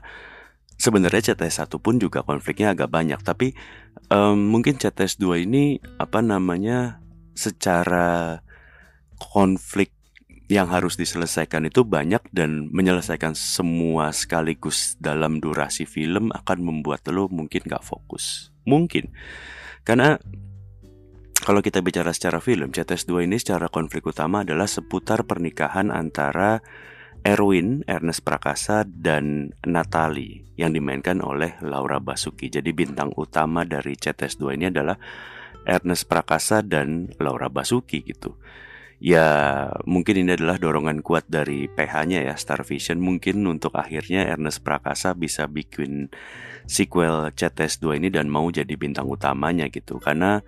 sebenarnya 0.82 1.30
CTS 1.30 1.70
1 1.70 1.78
pun 1.78 2.02
juga 2.02 2.26
konfliknya 2.26 2.74
agak 2.74 2.90
banyak, 2.90 3.22
tapi 3.22 3.54
um, 4.10 4.50
mungkin 4.50 4.74
CTS 4.74 5.22
2 5.22 5.46
ini 5.46 5.78
apa 6.02 6.18
namanya 6.18 6.98
secara 7.38 8.42
konflik 9.30 9.94
yang 10.50 10.66
harus 10.68 10.98
diselesaikan 10.98 11.70
itu 11.70 11.86
banyak 11.86 12.20
dan 12.34 12.68
menyelesaikan 12.74 13.32
semua 13.38 14.10
sekaligus 14.10 14.98
dalam 14.98 15.38
durasi 15.38 15.86
film 15.86 16.34
akan 16.34 16.58
membuat 16.60 17.06
lo 17.14 17.30
mungkin 17.30 17.62
gak 17.64 17.86
fokus. 17.86 18.50
Mungkin. 18.66 19.14
Karena 19.86 20.18
kalau 21.42 21.64
kita 21.64 21.80
bicara 21.80 22.12
secara 22.12 22.42
film, 22.42 22.74
CTS 22.74 23.08
2 23.08 23.24
ini 23.24 23.40
secara 23.40 23.70
konflik 23.72 24.04
utama 24.04 24.44
adalah 24.44 24.68
seputar 24.68 25.24
pernikahan 25.24 25.88
antara 25.88 26.60
Erwin, 27.22 27.86
Ernest 27.86 28.26
Prakasa, 28.26 28.82
dan 28.82 29.54
Natali 29.62 30.42
yang 30.58 30.74
dimainkan 30.74 31.22
oleh 31.22 31.54
Laura 31.62 32.02
Basuki. 32.02 32.50
Jadi 32.50 32.74
bintang 32.74 33.14
utama 33.14 33.62
dari 33.62 33.94
CTS 33.94 34.42
2 34.42 34.58
ini 34.58 34.66
adalah 34.74 34.98
Ernest 35.62 36.10
Prakasa 36.10 36.66
dan 36.66 37.14
Laura 37.22 37.46
Basuki 37.46 38.02
gitu. 38.02 38.34
Ya 39.02 39.26
mungkin 39.82 40.22
ini 40.22 40.38
adalah 40.38 40.62
dorongan 40.62 41.02
kuat 41.02 41.26
dari 41.26 41.66
PH-nya 41.66 42.22
ya 42.22 42.38
Star 42.38 42.62
Vision 42.62 43.02
mungkin 43.02 43.42
untuk 43.50 43.74
akhirnya 43.74 44.30
Ernest 44.30 44.62
Prakasa 44.62 45.18
bisa 45.18 45.50
bikin 45.50 46.06
sequel 46.70 47.34
CTS 47.34 47.82
2 47.82 47.98
ini 47.98 48.14
dan 48.14 48.30
mau 48.30 48.46
jadi 48.46 48.70
bintang 48.78 49.10
utamanya 49.10 49.66
gitu 49.74 49.98
karena 49.98 50.46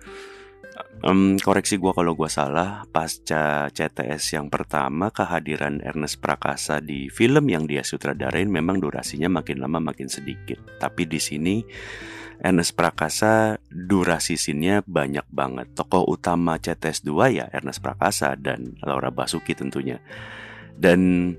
Um, 1.05 1.39
koreksi 1.39 1.79
gue 1.79 1.93
kalau 1.95 2.17
gue 2.17 2.27
salah, 2.27 2.83
pasca 2.89 3.71
CTS 3.71 4.35
yang 4.35 4.47
pertama 4.51 5.13
kehadiran 5.13 5.79
Ernest 5.79 6.19
Prakasa 6.19 6.83
di 6.83 7.07
film 7.07 7.47
yang 7.47 7.63
dia 7.63 7.85
sutradarain 7.85 8.49
memang 8.49 8.83
durasinya 8.83 9.29
makin 9.29 9.63
lama 9.63 9.79
makin 9.79 10.11
sedikit. 10.11 10.59
Tapi 10.81 11.07
di 11.07 11.19
sini 11.21 11.55
Ernest 12.43 12.75
Prakasa 12.75 13.55
durasi 13.71 14.35
sinnya 14.35 14.83
banyak 14.83 15.23
banget. 15.31 15.71
Tokoh 15.77 16.03
utama 16.09 16.59
CTS 16.59 17.07
2 17.07 17.37
ya 17.39 17.45
Ernest 17.53 17.79
Prakasa 17.79 18.35
dan 18.35 18.75
Laura 18.83 19.13
Basuki 19.13 19.55
tentunya. 19.55 20.01
Dan 20.75 21.31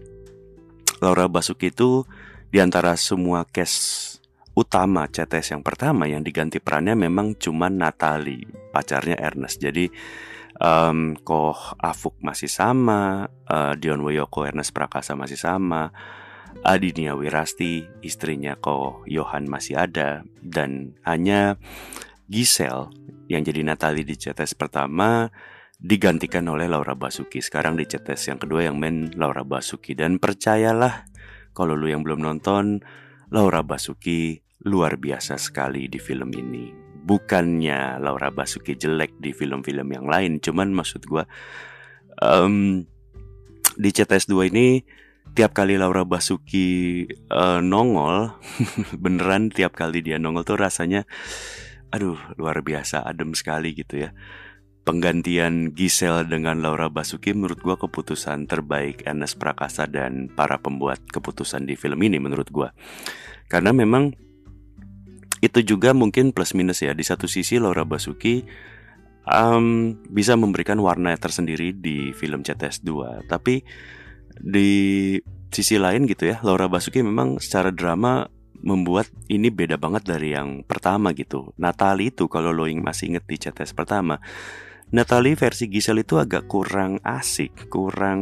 Laura 1.04 1.28
Basuki 1.28 1.68
itu 1.68 2.08
di 2.48 2.62
antara 2.62 2.96
semua 2.96 3.44
cast 3.44 4.16
utama 4.56 5.04
CTS 5.04 5.52
yang 5.52 5.62
pertama 5.62 6.08
yang 6.08 6.24
diganti 6.24 6.58
perannya 6.58 6.96
memang 6.96 7.36
cuma 7.36 7.68
Natali, 7.68 8.40
pacarnya 8.72 9.20
Ernest. 9.20 9.60
Jadi 9.60 9.84
um, 10.56 11.12
Koh 11.20 11.76
Afuk 11.76 12.16
masih 12.24 12.48
sama, 12.48 13.28
uh, 13.28 13.76
Dion 13.76 14.00
Woyoko 14.00 14.48
Ernest 14.48 14.72
Prakasa 14.72 15.12
masih 15.12 15.36
sama, 15.36 15.92
Adinia 16.64 17.12
Wirasti 17.12 17.84
istrinya 18.00 18.56
Koh 18.56 19.04
Yohan 19.04 19.44
masih 19.44 19.76
ada 19.76 20.24
dan 20.40 20.96
hanya 21.04 21.60
Gisel 22.32 22.88
yang 23.28 23.44
jadi 23.44 23.60
Natali 23.60 24.08
di 24.08 24.16
CTS 24.16 24.56
pertama 24.56 25.28
digantikan 25.76 26.48
oleh 26.48 26.64
Laura 26.64 26.96
Basuki. 26.96 27.44
Sekarang 27.44 27.76
di 27.76 27.84
CTS 27.84 28.32
yang 28.32 28.40
kedua 28.40 28.64
yang 28.64 28.80
main 28.80 29.12
Laura 29.12 29.44
Basuki 29.44 29.92
dan 29.92 30.16
percayalah 30.16 31.04
kalau 31.52 31.76
lu 31.76 31.92
yang 31.92 32.00
belum 32.00 32.24
nonton 32.24 32.80
Laura 33.28 33.60
Basuki 33.60 34.45
luar 34.66 34.98
biasa 34.98 35.38
sekali 35.38 35.86
di 35.86 36.02
film 36.02 36.34
ini. 36.34 36.74
Bukannya 37.06 38.02
Laura 38.02 38.34
Basuki 38.34 38.74
jelek 38.74 39.14
di 39.22 39.30
film-film 39.30 39.86
yang 39.94 40.10
lain, 40.10 40.42
cuman 40.42 40.74
maksud 40.74 41.06
gue 41.06 41.22
um, 42.18 42.82
di 43.78 43.90
CTS 43.94 44.26
2 44.26 44.50
ini 44.50 44.82
tiap 45.38 45.54
kali 45.54 45.78
Laura 45.78 46.02
Basuki 46.02 47.06
uh, 47.30 47.62
nongol, 47.62 48.34
beneran 49.02 49.54
tiap 49.54 49.78
kali 49.78 50.02
dia 50.02 50.18
nongol 50.18 50.42
tuh 50.42 50.58
rasanya, 50.58 51.06
aduh 51.94 52.18
luar 52.34 52.58
biasa, 52.66 53.06
adem 53.06 53.38
sekali 53.38 53.70
gitu 53.78 54.02
ya. 54.02 54.10
Penggantian 54.86 55.74
Giselle 55.74 56.30
dengan 56.30 56.62
Laura 56.62 56.86
Basuki 56.86 57.34
menurut 57.34 57.58
gue 57.58 57.74
keputusan 57.74 58.46
terbaik 58.46 59.02
Ernest 59.02 59.34
Prakasa 59.34 59.86
dan 59.90 60.30
para 60.30 60.62
pembuat 60.62 61.02
keputusan 61.10 61.66
di 61.66 61.74
film 61.74 61.98
ini 62.06 62.22
menurut 62.22 62.46
gue. 62.50 62.70
Karena 63.50 63.74
memang 63.74 64.25
itu 65.44 65.60
juga 65.62 65.92
mungkin 65.92 66.32
plus 66.32 66.56
minus 66.56 66.80
ya. 66.80 66.96
Di 66.96 67.04
satu 67.04 67.28
sisi 67.28 67.60
Laura 67.60 67.84
Basuki 67.84 68.44
um, 69.28 69.96
bisa 70.08 70.38
memberikan 70.38 70.80
warna 70.80 71.12
tersendiri 71.18 71.76
di 71.76 72.14
film 72.16 72.46
CTS 72.46 72.82
2, 72.86 73.28
tapi 73.28 73.60
di 74.36 74.70
sisi 75.48 75.80
lain 75.80 76.04
gitu 76.04 76.28
ya, 76.28 76.40
Laura 76.44 76.68
Basuki 76.68 77.00
memang 77.00 77.40
secara 77.40 77.72
drama 77.72 78.28
membuat 78.60 79.06
ini 79.28 79.52
beda 79.52 79.76
banget 79.76 80.08
dari 80.08 80.32
yang 80.32 80.64
pertama 80.64 81.12
gitu. 81.12 81.52
Natali 81.60 82.10
itu 82.10 82.26
kalau 82.26 82.50
lo 82.50 82.64
masih 82.80 83.14
inget 83.14 83.24
di 83.28 83.36
CTS 83.36 83.76
pertama, 83.76 84.18
Natali 84.86 85.34
versi 85.34 85.66
Giselle 85.66 86.06
itu 86.06 86.16
agak 86.16 86.46
kurang 86.46 87.02
asik, 87.02 87.66
kurang 87.66 88.20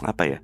apa 0.00 0.24
ya? 0.24 0.38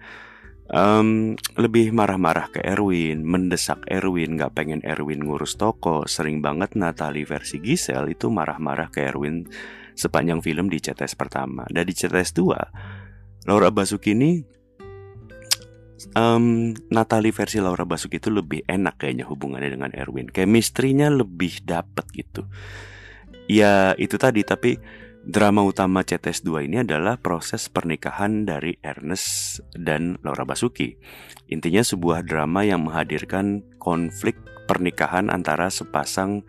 Um, 0.71 1.35
lebih 1.59 1.93
marah-marah 1.93 2.49
ke 2.49 2.61
Erwin, 2.65 3.27
mendesak 3.27 3.85
Erwin, 3.91 4.41
gak 4.41 4.57
pengen 4.57 4.81
Erwin 4.87 5.27
ngurus 5.27 5.59
toko. 5.61 6.09
Sering 6.09 6.41
banget 6.41 6.79
Natalie 6.79 7.29
versi 7.29 7.61
Gisel 7.61 8.15
itu 8.15 8.33
marah-marah 8.33 8.89
ke 8.89 9.05
Erwin 9.05 9.45
sepanjang 9.95 10.41
film 10.41 10.71
di 10.73 10.81
CTS 10.81 11.19
pertama. 11.19 11.69
Dan 11.69 11.85
di 11.85 11.95
CTS 11.95 12.31
2, 12.39 13.49
Laura 13.51 13.69
Basuki 13.69 14.17
ini 14.17 14.55
um, 16.17 16.73
Natalie 16.89 17.35
versi 17.35 17.61
Laura 17.61 17.85
Basuki 17.85 18.17
itu 18.21 18.33
lebih 18.33 18.65
enak 18.65 19.01
kayaknya 19.01 19.29
hubungannya 19.29 19.71
dengan 19.73 19.91
Erwin. 19.93 20.29
Chemistry-nya 20.29 21.13
lebih 21.13 21.65
dapet 21.65 22.07
gitu. 22.13 22.45
Ya 23.45 23.93
itu 24.01 24.17
tadi 24.17 24.41
tapi 24.41 24.81
Drama 25.25 25.65
utama 25.65 26.05
CTS 26.05 26.45
2 26.45 26.69
ini 26.69 26.85
adalah 26.85 27.17
proses 27.17 27.73
pernikahan 27.73 28.45
dari 28.45 28.77
Ernest 28.85 29.57
dan 29.73 30.21
Laura 30.21 30.45
Basuki. 30.45 31.01
Intinya 31.49 31.81
sebuah 31.81 32.29
drama 32.29 32.61
yang 32.61 32.85
menghadirkan 32.85 33.65
konflik 33.81 34.37
pernikahan 34.69 35.33
antara 35.33 35.73
sepasang 35.73 36.45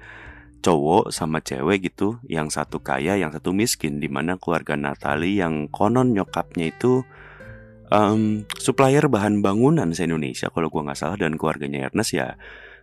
cowok 0.59 1.07
sama 1.15 1.39
cewek 1.39 1.87
gitu, 1.87 2.19
yang 2.27 2.51
satu 2.51 2.83
kaya, 2.83 3.15
yang 3.15 3.31
satu 3.31 3.55
miskin, 3.55 4.03
di 4.03 4.11
mana 4.11 4.35
keluarga 4.35 4.75
Natali 4.75 5.39
yang 5.39 5.71
konon 5.71 6.11
nyokapnya 6.11 6.75
itu 6.75 7.07
um, 7.95 8.43
supplier 8.59 9.07
bahan 9.07 9.39
bangunan 9.39 9.87
se 9.95 10.03
Indonesia 10.03 10.51
kalau 10.51 10.67
gua 10.67 10.91
nggak 10.91 10.99
salah 10.99 11.15
dan 11.15 11.39
keluarganya 11.39 11.87
Ernest 11.87 12.11
ya 12.11 12.35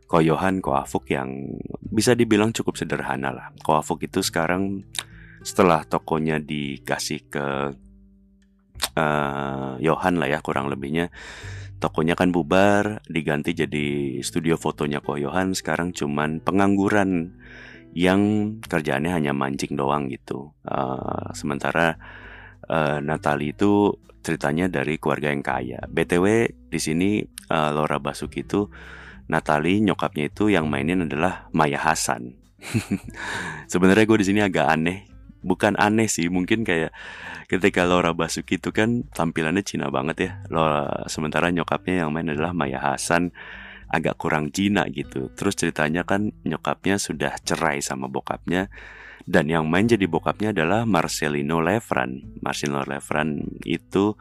Koyohan 0.08 0.64
Koafuk 0.64 1.04
yang 1.12 1.52
bisa 1.84 2.16
dibilang 2.16 2.56
cukup 2.56 2.80
sederhana 2.80 3.28
lah. 3.28 3.52
Koafuk 3.60 4.00
itu 4.08 4.24
sekarang 4.24 4.88
setelah 5.42 5.82
tokonya 5.86 6.38
dikasih 6.38 7.20
ke 7.30 7.46
uh, 8.98 9.74
lah 9.78 10.28
ya 10.30 10.38
kurang 10.42 10.70
lebihnya 10.70 11.10
tokonya 11.82 12.14
kan 12.14 12.30
bubar 12.30 13.02
diganti 13.10 13.58
jadi 13.58 14.18
studio 14.22 14.54
fotonya 14.54 15.02
Ko 15.02 15.18
Johan 15.18 15.50
sekarang 15.58 15.90
cuman 15.90 16.38
pengangguran 16.38 17.34
yang 17.92 18.54
kerjaannya 18.64 19.12
hanya 19.12 19.32
mancing 19.36 19.76
doang 19.76 20.08
gitu. 20.08 20.54
Uh, 20.64 21.28
sementara 21.36 21.98
uh, 22.70 23.02
Natali 23.02 23.52
itu 23.52 23.98
ceritanya 24.22 24.70
dari 24.70 24.96
keluarga 24.96 25.28
yang 25.28 25.44
kaya. 25.44 25.82
BTW 25.90 26.26
di 26.70 26.80
sini 26.80 27.20
uh, 27.50 27.70
Laura 27.74 28.00
Basuki 28.00 28.46
itu 28.46 28.70
Natali 29.28 29.82
nyokapnya 29.82 30.30
itu 30.30 30.48
yang 30.48 30.70
mainin 30.70 31.04
adalah 31.04 31.50
Maya 31.52 31.82
Hasan. 31.82 32.38
Sebenarnya 33.72 34.06
gue 34.06 34.18
di 34.22 34.26
sini 34.26 34.40
agak 34.40 34.66
aneh. 34.70 35.11
Bukan 35.42 35.74
aneh 35.76 36.06
sih, 36.06 36.30
mungkin 36.30 36.62
kayak 36.62 36.94
ketika 37.50 37.82
Laura 37.82 38.14
Basuki 38.14 38.62
itu 38.62 38.70
kan 38.70 39.06
tampilannya 39.10 39.66
Cina 39.66 39.90
banget 39.90 40.16
ya. 40.18 40.30
Laura, 40.48 41.06
sementara 41.10 41.50
nyokapnya 41.50 42.06
yang 42.06 42.10
main 42.14 42.30
adalah 42.30 42.54
Maya 42.54 42.78
Hasan 42.78 43.34
agak 43.92 44.16
kurang 44.16 44.54
Cina 44.54 44.88
gitu. 44.88 45.28
Terus 45.34 45.58
ceritanya 45.58 46.06
kan 46.06 46.32
nyokapnya 46.46 46.96
sudah 46.96 47.36
cerai 47.44 47.84
sama 47.84 48.08
bokapnya 48.08 48.72
dan 49.22 49.46
yang 49.46 49.70
main 49.70 49.86
jadi 49.86 50.10
bokapnya 50.10 50.50
adalah 50.50 50.82
Marcelino 50.82 51.62
Lefran. 51.62 52.42
Marcelino 52.42 52.82
Lefran 52.82 53.38
itu 53.62 54.18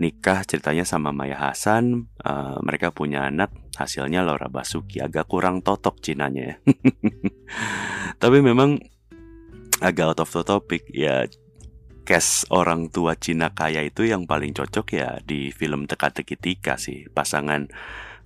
nikah 0.00 0.44
ceritanya 0.48 0.88
sama 0.88 1.12
Maya 1.12 1.36
Hasan. 1.36 2.08
Uh, 2.24 2.56
mereka 2.64 2.88
punya 2.88 3.28
anak, 3.28 3.52
hasilnya 3.76 4.24
Laura 4.24 4.48
Basuki. 4.48 5.04
Agak 5.04 5.28
kurang 5.28 5.60
totok 5.60 6.00
Cinanya 6.00 6.54
ya. 6.54 6.56
Tapi 8.22 8.40
memang 8.40 8.80
agak 9.82 10.16
out 10.16 10.20
of 10.22 10.30
the 10.32 10.42
topic 10.44 10.82
ya. 10.92 11.26
Cast 12.08 12.48
orang 12.48 12.88
tua 12.88 13.20
Cina 13.20 13.52
kaya 13.52 13.84
itu 13.84 14.08
yang 14.08 14.24
paling 14.24 14.56
cocok 14.56 14.86
ya 14.96 15.20
di 15.20 15.52
film 15.52 15.84
Teka-teki 15.84 16.40
Tika 16.40 16.80
sih. 16.80 17.04
Pasangan 17.12 17.68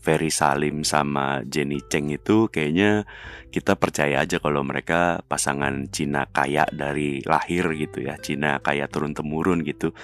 Ferry 0.02 0.34
Salim 0.34 0.82
sama 0.82 1.46
Jenny 1.46 1.78
Cheng 1.86 2.10
itu 2.10 2.50
kayaknya 2.50 3.06
kita 3.54 3.78
percaya 3.78 4.18
aja 4.26 4.42
kalau 4.42 4.66
mereka 4.66 5.22
pasangan 5.30 5.86
Cina 5.94 6.26
kaya 6.26 6.66
dari 6.74 7.22
lahir 7.22 7.70
gitu 7.78 8.02
ya 8.02 8.18
Cina 8.18 8.58
kaya 8.58 8.90
turun 8.90 9.14
temurun 9.14 9.62
gitu 9.62 9.94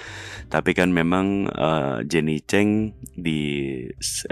tapi 0.46 0.70
kan 0.78 0.94
memang 0.94 1.50
uh, 1.50 2.06
Jenny 2.06 2.38
Cheng 2.46 2.94
di 3.02 3.82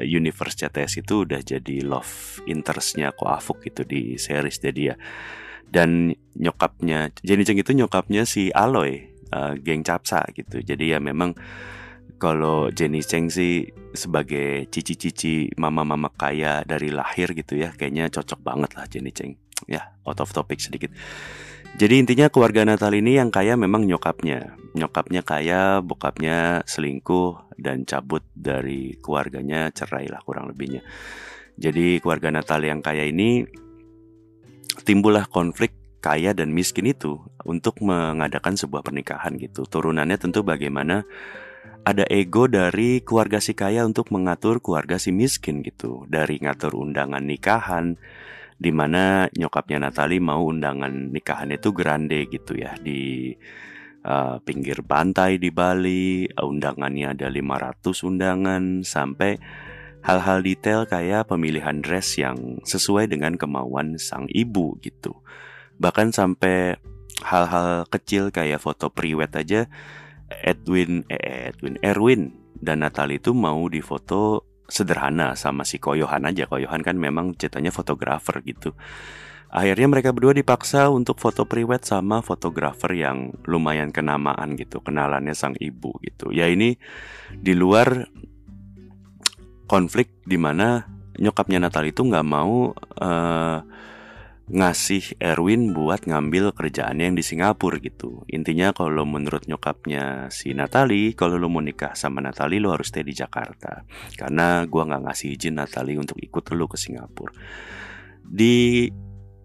universe 0.06 0.54
CTS 0.54 1.02
itu 1.02 1.26
udah 1.26 1.42
jadi 1.42 1.82
love 1.82 2.46
interestnya 2.46 3.10
Ko 3.10 3.26
Afuk 3.26 3.66
gitu 3.66 3.82
di 3.82 4.14
series 4.22 4.62
jadi 4.62 4.94
ya 4.94 4.96
dan 5.70 6.14
nyokapnya 6.36 7.10
Jenny 7.24 7.42
Cheng 7.42 7.58
itu 7.58 7.72
nyokapnya 7.74 8.28
si 8.28 8.52
Aloy 8.52 9.08
uh, 9.32 9.54
geng 9.58 9.82
Capsa 9.82 10.22
gitu. 10.32 10.62
Jadi 10.62 10.94
ya 10.94 10.98
memang 11.02 11.34
kalau 12.16 12.72
Jenny 12.72 13.04
Cheng 13.04 13.28
sih 13.28 13.66
sebagai 13.92 14.68
cici-cici 14.68 15.52
mama-mama 15.56 16.12
kaya 16.12 16.64
dari 16.64 16.92
lahir 16.92 17.32
gitu 17.32 17.56
ya 17.56 17.72
kayaknya 17.72 18.08
cocok 18.12 18.40
banget 18.40 18.70
lah 18.76 18.86
Jenny 18.88 19.12
Cheng. 19.12 19.36
Ya 19.68 19.96
out 20.04 20.20
of 20.20 20.32
topic 20.32 20.60
sedikit. 20.60 20.92
Jadi 21.76 22.00
intinya 22.00 22.32
keluarga 22.32 22.64
Natal 22.64 22.94
ini 22.96 23.20
yang 23.20 23.28
kaya 23.28 23.52
memang 23.52 23.84
nyokapnya. 23.84 24.56
Nyokapnya 24.72 25.20
kaya 25.20 25.84
bokapnya 25.84 26.64
selingkuh 26.64 27.52
dan 27.60 27.84
cabut 27.84 28.24
dari 28.32 28.96
keluarganya 28.96 29.68
cerai 29.76 30.08
lah 30.08 30.24
kurang 30.24 30.48
lebihnya. 30.48 30.80
Jadi 31.56 32.00
keluarga 32.00 32.32
Natal 32.32 32.64
yang 32.64 32.80
kaya 32.80 33.08
ini 33.08 33.44
timbullah 34.84 35.28
konflik 35.30 35.72
kaya 36.04 36.36
dan 36.36 36.52
miskin 36.52 36.90
itu 36.90 37.18
untuk 37.42 37.82
mengadakan 37.82 38.54
sebuah 38.54 38.84
pernikahan 38.84 39.34
gitu 39.40 39.66
turunannya 39.66 40.20
tentu 40.20 40.46
bagaimana 40.46 41.02
ada 41.86 42.02
ego 42.10 42.50
dari 42.50 42.98
keluarga 43.06 43.38
si 43.38 43.54
kaya 43.54 43.86
untuk 43.86 44.10
mengatur 44.10 44.58
keluarga 44.58 44.98
si 44.98 45.14
miskin 45.14 45.62
gitu. 45.62 46.02
Dari 46.10 46.42
ngatur 46.42 46.74
undangan 46.74 47.22
nikahan, 47.22 47.94
di 48.58 48.74
mana 48.74 49.30
nyokapnya 49.30 49.86
Natali 49.86 50.18
mau 50.18 50.42
undangan 50.50 51.14
nikahan 51.14 51.54
itu 51.54 51.70
grande 51.70 52.26
gitu 52.26 52.58
ya 52.58 52.74
di 52.74 53.30
uh, 54.02 54.42
pinggir 54.42 54.82
pantai 54.82 55.38
di 55.38 55.54
Bali, 55.54 56.26
undangannya 56.26 57.14
ada 57.14 57.30
500 57.30 57.86
undangan 58.02 58.82
sampai 58.82 59.38
hal-hal 60.06 60.38
detail 60.46 60.86
kayak 60.86 61.26
pemilihan 61.26 61.82
dress 61.82 62.14
yang 62.14 62.62
sesuai 62.62 63.10
dengan 63.10 63.34
kemauan 63.34 63.98
sang 63.98 64.30
ibu 64.30 64.78
gitu. 64.78 65.18
Bahkan 65.82 66.14
sampai 66.14 66.78
hal-hal 67.26 67.90
kecil 67.90 68.30
kayak 68.30 68.62
foto 68.62 68.92
priwet 68.92 69.34
aja 69.34 69.66
Edwin 70.30 71.02
eh 71.10 71.50
Edwin 71.50 71.76
Erwin 71.82 72.22
dan 72.54 72.86
Natalie 72.86 73.18
itu 73.18 73.34
mau 73.34 73.66
difoto 73.66 74.46
sederhana 74.66 75.34
sama 75.34 75.66
si 75.66 75.82
Koyohan 75.82 76.26
aja. 76.26 76.46
Koyohan 76.46 76.86
kan 76.86 76.96
memang 76.98 77.34
ceritanya 77.34 77.74
fotografer 77.74 78.42
gitu. 78.46 78.78
Akhirnya 79.46 79.86
mereka 79.86 80.10
berdua 80.10 80.34
dipaksa 80.34 80.90
untuk 80.90 81.22
foto 81.22 81.46
priwet 81.46 81.86
sama 81.86 82.18
fotografer 82.18 82.98
yang 82.98 83.30
lumayan 83.46 83.94
kenamaan 83.94 84.58
gitu, 84.58 84.82
kenalannya 84.82 85.38
sang 85.38 85.54
ibu 85.62 85.94
gitu. 86.02 86.34
Ya 86.34 86.50
ini 86.50 86.74
di 87.30 87.54
luar 87.54 88.10
konflik 89.66 90.10
di 90.22 90.38
mana 90.38 90.86
nyokapnya 91.18 91.58
Natalie 91.58 91.90
itu 91.90 92.06
nggak 92.06 92.26
mau 92.26 92.72
uh, 92.76 93.58
ngasih 94.46 95.18
Erwin 95.18 95.74
buat 95.74 96.06
ngambil 96.06 96.54
kerjaannya 96.54 97.10
yang 97.10 97.18
di 97.18 97.24
Singapura 97.26 97.82
gitu. 97.82 98.22
Intinya 98.30 98.70
kalau 98.70 99.02
menurut 99.02 99.50
nyokapnya 99.50 100.30
si 100.30 100.54
Natali, 100.54 101.18
kalau 101.18 101.34
lo 101.34 101.50
mau 101.50 101.58
nikah 101.58 101.98
sama 101.98 102.22
Natali 102.22 102.62
lo 102.62 102.70
harus 102.70 102.94
stay 102.94 103.02
di 103.02 103.10
Jakarta. 103.10 103.82
Karena 104.14 104.62
gua 104.70 104.86
nggak 104.86 105.02
ngasih 105.02 105.34
izin 105.34 105.58
Natali 105.58 105.98
untuk 105.98 106.22
ikut 106.22 106.46
lo 106.54 106.70
ke 106.70 106.78
Singapura. 106.78 107.34
Di 108.22 108.86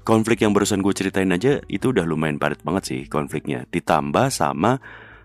konflik 0.06 0.42
yang 0.46 0.54
barusan 0.54 0.82
gue 0.82 0.94
ceritain 0.94 1.30
aja 1.30 1.62
itu 1.70 1.94
udah 1.94 2.06
lumayan 2.06 2.42
padat 2.42 2.62
banget 2.62 2.84
sih 2.86 3.02
konfliknya. 3.10 3.66
Ditambah 3.70 4.30
sama 4.30 4.78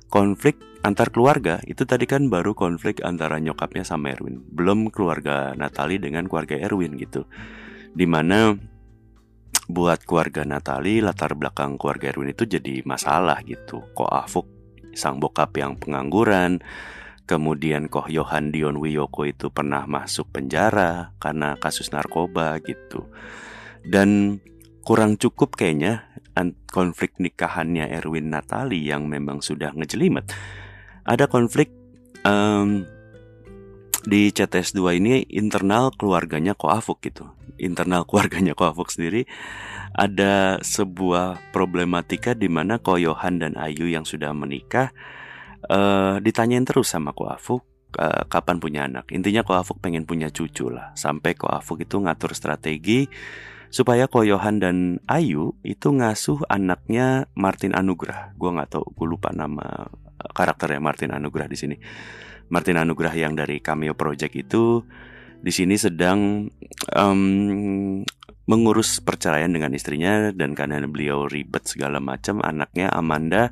konflik 0.08 0.56
antar 0.86 1.10
keluarga 1.10 1.58
itu 1.66 1.82
tadi 1.82 2.06
kan 2.06 2.30
baru 2.30 2.54
konflik 2.54 3.02
antara 3.02 3.42
nyokapnya 3.42 3.82
sama 3.82 4.14
Erwin 4.14 4.38
belum 4.54 4.94
keluarga 4.94 5.58
Natali 5.58 5.98
dengan 5.98 6.30
keluarga 6.30 6.54
Erwin 6.54 6.94
gitu 6.94 7.26
di 7.90 8.06
mana 8.06 8.54
buat 9.66 10.06
keluarga 10.06 10.46
Natali 10.46 11.02
latar 11.02 11.34
belakang 11.34 11.74
keluarga 11.74 12.14
Erwin 12.14 12.30
itu 12.30 12.46
jadi 12.46 12.86
masalah 12.86 13.42
gitu. 13.42 13.82
Kok 13.94 14.10
Afuk 14.10 14.46
sang 14.94 15.18
bokap 15.18 15.52
yang 15.58 15.76
pengangguran, 15.76 16.62
kemudian 17.26 17.90
Koh 17.90 18.06
Yohan 18.06 18.54
Dion 18.54 18.78
Wiyoko 18.78 19.26
itu 19.26 19.50
pernah 19.50 19.84
masuk 19.84 20.30
penjara 20.30 21.12
karena 21.18 21.58
kasus 21.58 21.90
narkoba 21.90 22.56
gitu. 22.62 23.10
Dan 23.82 24.38
kurang 24.86 25.18
cukup 25.18 25.58
kayaknya 25.58 26.06
konflik 26.70 27.16
nikahannya 27.18 27.90
Erwin 27.90 28.30
Natali 28.30 28.86
yang 28.86 29.10
memang 29.10 29.42
sudah 29.42 29.74
ngejelimet. 29.74 30.30
Ada 31.06 31.30
konflik 31.30 31.70
um, 32.26 32.82
di 34.06 34.30
CTS 34.30 34.74
2 34.74 35.02
ini 35.02 35.26
internal 35.34 35.90
keluarganya 35.94 36.54
Koafuk 36.54 37.02
gitu 37.02 37.26
internal 37.58 38.04
keluarganya 38.08 38.54
Koafuk 38.54 38.92
sendiri 38.92 39.26
ada 39.96 40.60
sebuah 40.60 41.40
problematika 41.50 42.36
di 42.36 42.46
mana 42.46 42.78
Koyohan 42.78 43.40
dan 43.40 43.56
Ayu 43.56 43.88
yang 43.88 44.04
sudah 44.04 44.30
menikah 44.36 44.92
uh, 45.66 46.20
ditanyain 46.20 46.62
terus 46.68 46.92
sama 46.92 47.16
Koafuk 47.16 47.64
uh, 47.96 48.28
kapan 48.28 48.60
punya 48.60 48.84
anak. 48.84 49.08
Intinya 49.10 49.40
Koafuk 49.40 49.80
pengen 49.80 50.04
punya 50.04 50.28
cucu 50.28 50.68
lah. 50.68 50.92
Sampai 50.94 51.32
Koafuk 51.32 51.80
itu 51.80 51.96
ngatur 51.96 52.36
strategi 52.36 53.08
supaya 53.72 54.06
Koyohan 54.06 54.60
dan 54.60 54.76
Ayu 55.08 55.56
itu 55.64 55.90
ngasuh 55.96 56.44
anaknya 56.46 57.26
Martin 57.32 57.72
Anugrah. 57.72 58.36
Gue 58.36 58.52
nggak 58.52 58.76
tahu, 58.76 58.84
gue 58.84 59.06
lupa 59.08 59.32
nama 59.32 59.88
karakternya 60.16 60.80
Martin 60.80 61.12
Anugrah 61.12 61.48
di 61.48 61.56
sini. 61.58 61.76
Martin 62.48 62.78
Anugrah 62.78 63.12
yang 63.12 63.34
dari 63.34 63.58
Cameo 63.58 63.98
Project 63.98 64.34
itu 64.38 64.82
di 65.42 65.52
sini 65.52 65.74
sedang 65.76 66.46
um, 66.94 68.02
mengurus 68.46 69.02
perceraian 69.02 69.50
dengan 69.50 69.74
istrinya 69.74 70.30
dan 70.30 70.54
karena 70.54 70.82
beliau 70.86 71.26
ribet 71.26 71.66
segala 71.66 71.98
macam. 71.98 72.38
Anaknya 72.40 72.94
Amanda 72.94 73.50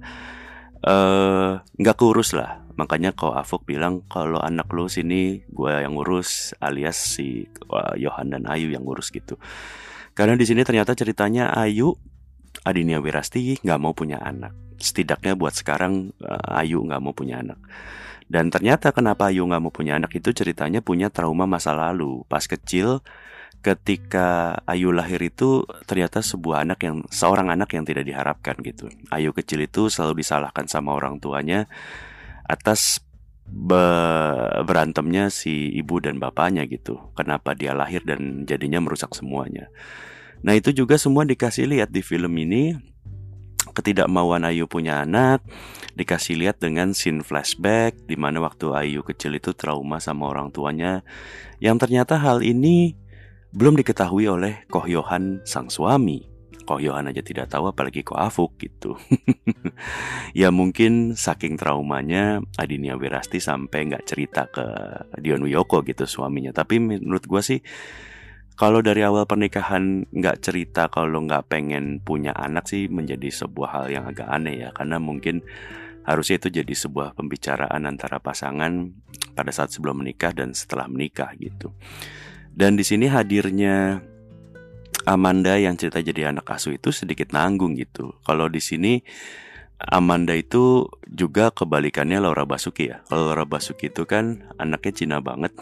eh, 0.81 1.51
nggak 1.59 1.97
uh, 1.97 2.01
kurus 2.01 2.33
lah. 2.33 2.63
Makanya 2.75 3.15
kau 3.15 3.31
Afuk 3.31 3.67
bilang 3.67 4.03
kalau 4.11 4.43
anak 4.43 4.67
lu 4.75 4.91
sini 4.91 5.47
gue 5.47 5.71
yang 5.71 5.95
ngurus 5.95 6.59
alias 6.59 6.99
si 6.99 7.47
uh, 7.71 7.95
Yohan 7.95 8.35
dan 8.35 8.47
Ayu 8.47 8.71
yang 8.71 8.87
ngurus 8.87 9.11
gitu. 9.11 9.39
Karena 10.15 10.39
di 10.39 10.47
sini 10.47 10.63
ternyata 10.63 10.95
ceritanya 10.95 11.51
Ayu 11.55 11.95
Adinia 12.63 13.03
Wirasti 13.03 13.59
nggak 13.63 13.81
mau 13.83 13.95
punya 13.95 14.23
anak 14.23 14.64
setidaknya 14.79 15.39
buat 15.39 15.55
sekarang 15.55 16.15
uh, 16.23 16.61
Ayu 16.61 16.83
nggak 16.85 17.01
mau 17.03 17.15
punya 17.17 17.41
anak 17.41 17.59
dan 18.25 18.49
ternyata 18.49 18.93
kenapa 18.93 19.29
Ayu 19.29 19.45
nggak 19.45 19.63
mau 19.63 19.73
punya 19.73 20.01
anak 20.01 20.17
itu 20.17 20.33
ceritanya 20.33 20.81
punya 20.81 21.13
trauma 21.13 21.45
masa 21.45 21.77
lalu. 21.77 22.25
Pas 22.25 22.45
kecil 22.49 23.05
ketika 23.61 24.61
Ayu 24.65 24.93
lahir 24.93 25.21
itu 25.21 25.65
ternyata 25.85 26.25
sebuah 26.25 26.65
anak 26.65 26.79
yang 26.85 26.97
seorang 27.13 27.53
anak 27.53 27.77
yang 27.77 27.85
tidak 27.85 28.09
diharapkan 28.09 28.57
gitu. 28.65 28.89
Ayu 29.13 29.37
kecil 29.37 29.69
itu 29.69 29.93
selalu 29.93 30.25
disalahkan 30.25 30.69
sama 30.69 30.97
orang 30.97 31.21
tuanya 31.21 31.69
atas 32.49 33.01
be 33.45 33.85
berantemnya 34.65 35.29
si 35.29 35.77
ibu 35.77 36.01
dan 36.01 36.17
bapaknya 36.17 36.65
gitu. 36.65 37.13
Kenapa 37.13 37.53
dia 37.53 37.77
lahir 37.77 38.01
dan 38.09 38.49
jadinya 38.49 38.81
merusak 38.81 39.13
semuanya. 39.13 39.69
Nah 40.45 40.57
itu 40.57 40.73
juga 40.73 40.97
semua 40.97 41.29
dikasih 41.29 41.69
lihat 41.69 41.93
di 41.93 42.01
film 42.01 42.33
ini 42.41 42.77
ketidakmauan 43.75 44.47
Ayu 44.47 44.71
punya 44.71 45.03
anak 45.03 45.43
dikasih 45.99 46.39
lihat 46.39 46.63
dengan 46.63 46.95
scene 46.95 47.27
flashback 47.27 47.99
di 48.07 48.15
mana 48.15 48.39
waktu 48.39 48.71
Ayu 48.71 49.03
kecil 49.03 49.37
itu 49.37 49.53
trauma 49.53 49.99
sama 49.99 50.31
orang 50.31 50.55
tuanya 50.55 51.03
yang 51.59 51.77
ternyata 51.77 52.19
hal 52.19 52.41
ini 52.41 52.95
belum 53.55 53.79
diketahui 53.79 54.27
oleh 54.27 54.67
Koh 54.67 54.87
Yohan 54.91 55.47
sang 55.47 55.71
suami. 55.71 56.27
Koh 56.65 56.81
Yohan 56.81 57.13
aja 57.13 57.21
tidak 57.21 57.53
tahu 57.53 57.71
apalagi 57.71 58.03
Koh 58.03 58.19
Afuk 58.19 58.59
gitu. 58.59 58.99
ya 60.41 60.49
mungkin 60.51 61.15
saking 61.15 61.55
traumanya 61.55 62.43
Adinia 62.59 62.99
Wirasti 62.99 63.39
sampai 63.39 63.93
nggak 63.93 64.05
cerita 64.09 64.51
ke 64.51 64.65
Dion 65.23 65.45
Wiyoko 65.47 65.87
gitu 65.87 66.09
suaminya. 66.09 66.51
Tapi 66.51 66.83
menurut 66.83 67.23
gue 67.29 67.43
sih 67.45 67.61
kalau 68.55 68.79
dari 68.81 69.03
awal 69.03 69.27
pernikahan 69.27 70.07
nggak 70.15 70.39
cerita 70.39 70.87
kalau 70.87 71.27
nggak 71.27 71.51
pengen 71.51 71.99
punya 71.99 72.31
anak 72.35 72.71
sih 72.71 72.87
menjadi 72.87 73.27
sebuah 73.31 73.69
hal 73.75 73.87
yang 73.91 74.05
agak 74.07 74.31
aneh 74.31 74.63
ya 74.63 74.71
karena 74.71 75.03
mungkin 75.03 75.43
harusnya 76.07 76.39
itu 76.39 76.63
jadi 76.63 76.75
sebuah 76.75 77.17
pembicaraan 77.19 77.83
antara 77.89 78.21
pasangan 78.21 78.93
pada 79.35 79.51
saat 79.51 79.73
sebelum 79.73 80.05
menikah 80.05 80.31
dan 80.37 80.53
setelah 80.53 80.87
menikah 80.87 81.33
gitu. 81.41 81.73
Dan 82.55 82.79
di 82.79 82.87
sini 82.87 83.11
hadirnya 83.11 83.99
Amanda 85.05 85.59
yang 85.59 85.75
cerita 85.75 85.99
jadi 85.99 86.31
anak 86.31 86.47
asuh 86.47 86.79
itu 86.79 86.95
sedikit 86.95 87.35
nanggung 87.35 87.75
gitu. 87.75 88.15
Kalau 88.23 88.47
di 88.47 88.63
sini 88.63 89.03
Amanda 89.85 90.33
itu 90.33 90.89
juga 91.05 91.53
kebalikannya 91.53 92.17
Laura 92.19 92.49
Basuki 92.49 92.89
ya. 92.89 93.05
Kalau 93.07 93.29
Laura 93.29 93.45
Basuki 93.45 93.93
itu 93.93 94.09
kan 94.09 94.45
anaknya 94.57 94.93
Cina 94.97 95.17
banget, 95.21 95.53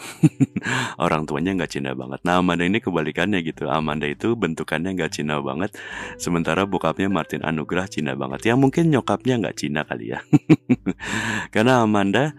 orang 1.05 1.27
tuanya 1.27 1.53
nggak 1.59 1.73
Cina 1.75 1.93
banget. 1.93 2.23
Nah 2.23 2.39
Amanda 2.39 2.63
ini 2.63 2.79
kebalikannya 2.79 3.43
gitu. 3.43 3.67
Amanda 3.67 4.07
itu 4.07 4.39
bentukannya 4.39 4.95
nggak 4.95 5.13
Cina 5.19 5.43
banget, 5.43 5.75
sementara 6.17 6.65
bokapnya 6.65 7.11
Martin 7.11 7.43
Anugrah 7.43 7.91
Cina 7.91 8.15
banget. 8.15 8.47
Ya 8.47 8.55
mungkin 8.55 8.95
nyokapnya 8.95 9.43
nggak 9.43 9.57
Cina 9.59 9.83
kali 9.83 10.15
ya. 10.15 10.23
Karena 11.55 11.83
Amanda 11.83 12.33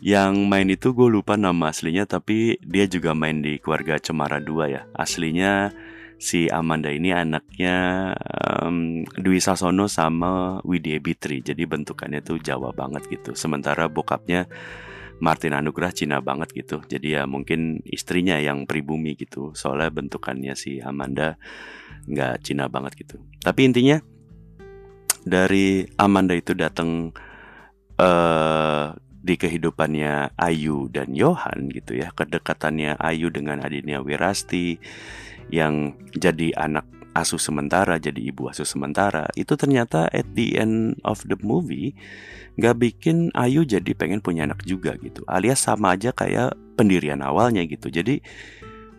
yang 0.00 0.48
main 0.48 0.68
itu 0.72 0.96
gue 0.96 1.08
lupa 1.12 1.36
nama 1.36 1.68
aslinya 1.68 2.08
tapi 2.08 2.56
dia 2.64 2.88
juga 2.88 3.12
main 3.12 3.44
di 3.44 3.60
keluarga 3.60 4.00
Cemara 4.00 4.40
2 4.40 4.72
ya. 4.72 4.82
Aslinya 4.96 5.72
si 6.20 6.52
Amanda 6.52 6.92
ini 6.92 7.16
anaknya 7.16 8.12
um, 8.60 9.08
Dwi 9.08 9.40
Sasono 9.40 9.88
sama 9.88 10.60
Widya 10.68 11.00
Bitri. 11.00 11.40
Jadi 11.40 11.64
bentukannya 11.64 12.20
tuh 12.20 12.36
Jawa 12.36 12.76
banget 12.76 13.08
gitu. 13.08 13.32
Sementara 13.32 13.88
bokapnya 13.88 14.44
Martin 15.24 15.56
Anugrah 15.56 15.96
Cina 15.96 16.20
banget 16.20 16.52
gitu. 16.52 16.84
Jadi 16.84 17.16
ya 17.16 17.24
mungkin 17.24 17.80
istrinya 17.88 18.36
yang 18.36 18.68
pribumi 18.68 19.16
gitu. 19.16 19.56
Soalnya 19.56 19.88
bentukannya 19.88 20.52
si 20.52 20.76
Amanda 20.84 21.40
nggak 22.04 22.44
Cina 22.44 22.68
banget 22.68 23.00
gitu. 23.00 23.16
Tapi 23.40 23.60
intinya 23.64 23.96
dari 25.24 25.88
Amanda 25.96 26.36
itu 26.36 26.52
datang 26.52 27.16
uh, 27.96 28.92
di 29.20 29.36
kehidupannya 29.40 30.36
Ayu 30.36 30.92
dan 30.92 31.16
Johan 31.16 31.72
gitu 31.72 31.96
ya. 31.96 32.12
Kedekatannya 32.12 33.00
Ayu 33.00 33.32
dengan 33.32 33.64
Adinia 33.64 34.04
Wirasti 34.04 34.76
yang 35.50 35.94
jadi 36.14 36.54
anak 36.56 36.86
asuh 37.14 37.42
sementara, 37.42 37.98
jadi 37.98 38.30
ibu 38.30 38.46
asuh 38.46 38.66
sementara, 38.66 39.26
itu 39.34 39.58
ternyata 39.58 40.06
at 40.14 40.26
the 40.38 40.54
end 40.54 40.98
of 41.02 41.22
the 41.26 41.34
movie 41.42 41.94
nggak 42.54 42.76
bikin 42.78 43.34
Ayu 43.34 43.66
jadi 43.66 43.94
pengen 43.98 44.22
punya 44.22 44.46
anak 44.46 44.62
juga 44.62 44.94
gitu. 44.98 45.26
Alias 45.26 45.66
sama 45.66 45.98
aja 45.98 46.14
kayak 46.14 46.54
pendirian 46.78 47.22
awalnya 47.24 47.66
gitu. 47.66 47.90
Jadi 47.90 48.22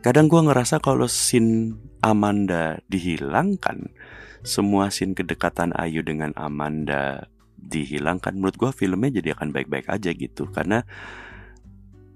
kadang 0.04 0.28
gue 0.28 0.42
ngerasa 0.44 0.84
kalau 0.84 1.08
scene 1.08 1.78
Amanda 2.02 2.82
dihilangkan, 2.90 3.94
semua 4.42 4.90
scene 4.90 5.14
kedekatan 5.14 5.72
Ayu 5.78 6.02
dengan 6.02 6.34
Amanda 6.34 7.30
dihilangkan, 7.62 8.34
menurut 8.36 8.58
gue 8.58 8.72
filmnya 8.74 9.22
jadi 9.22 9.38
akan 9.38 9.54
baik-baik 9.54 9.88
aja 9.88 10.10
gitu. 10.12 10.50
Karena 10.50 10.82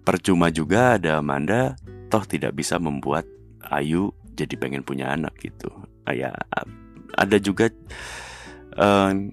percuma 0.01 0.49
juga 0.49 0.97
ada 0.97 1.21
Amanda, 1.21 1.77
toh 2.09 2.25
tidak 2.25 2.57
bisa 2.57 2.81
membuat 2.81 3.29
Ayu 3.69 4.13
jadi 4.35 4.53
pengen 4.59 4.83
punya 4.83 5.09
anak 5.15 5.33
gitu. 5.39 5.71
Ya 6.11 6.35
ada 7.15 7.37
juga 7.39 7.71
um, 8.75 9.31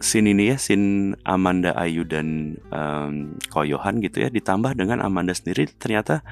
scene 0.00 0.32
ini 0.32 0.52
ya 0.52 0.56
scene 0.56 1.14
Amanda 1.28 1.76
Ayu 1.76 2.08
dan 2.08 2.58
um, 2.72 3.36
Koyohan 3.52 4.00
gitu 4.00 4.24
ya 4.24 4.32
ditambah 4.32 4.74
dengan 4.74 5.04
Amanda 5.04 5.36
sendiri 5.36 5.68
ternyata 5.76 6.24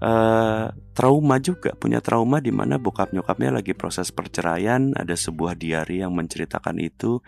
uh, 0.00 0.72
trauma 0.96 1.36
juga 1.40 1.76
punya 1.76 2.00
trauma 2.00 2.40
di 2.40 2.52
mana 2.52 2.80
bokap 2.80 3.12
nyokapnya 3.12 3.60
lagi 3.60 3.72
proses 3.76 4.12
perceraian 4.12 4.92
ada 4.96 5.14
sebuah 5.14 5.56
diary 5.56 6.02
yang 6.04 6.12
menceritakan 6.16 6.80
itu 6.80 7.20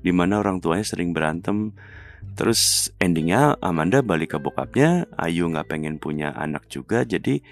di 0.00 0.10
mana 0.10 0.40
orang 0.40 0.58
tuanya 0.60 0.84
sering 0.84 1.12
berantem. 1.12 1.76
Terus 2.32 2.88
endingnya 3.02 3.58
Amanda 3.58 3.98
balik 4.00 4.32
ke 4.32 4.38
bokapnya 4.38 5.10
Ayu 5.18 5.50
nggak 5.50 5.68
pengen 5.68 5.98
punya 5.98 6.30
anak 6.32 6.70
juga 6.70 7.02
jadi 7.02 7.42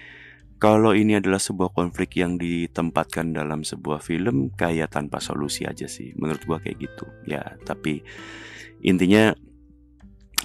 kalau 0.61 0.93
ini 0.93 1.17
adalah 1.17 1.41
sebuah 1.41 1.73
konflik 1.73 2.21
yang 2.21 2.37
ditempatkan 2.37 3.33
dalam 3.33 3.65
sebuah 3.65 3.97
film 3.97 4.53
kayak 4.53 4.93
tanpa 4.93 5.17
solusi 5.17 5.65
aja 5.65 5.89
sih. 5.89 6.13
Menurut 6.13 6.45
gua 6.45 6.61
kayak 6.61 6.77
gitu. 6.85 7.09
Ya 7.25 7.57
tapi 7.65 8.05
intinya 8.85 9.33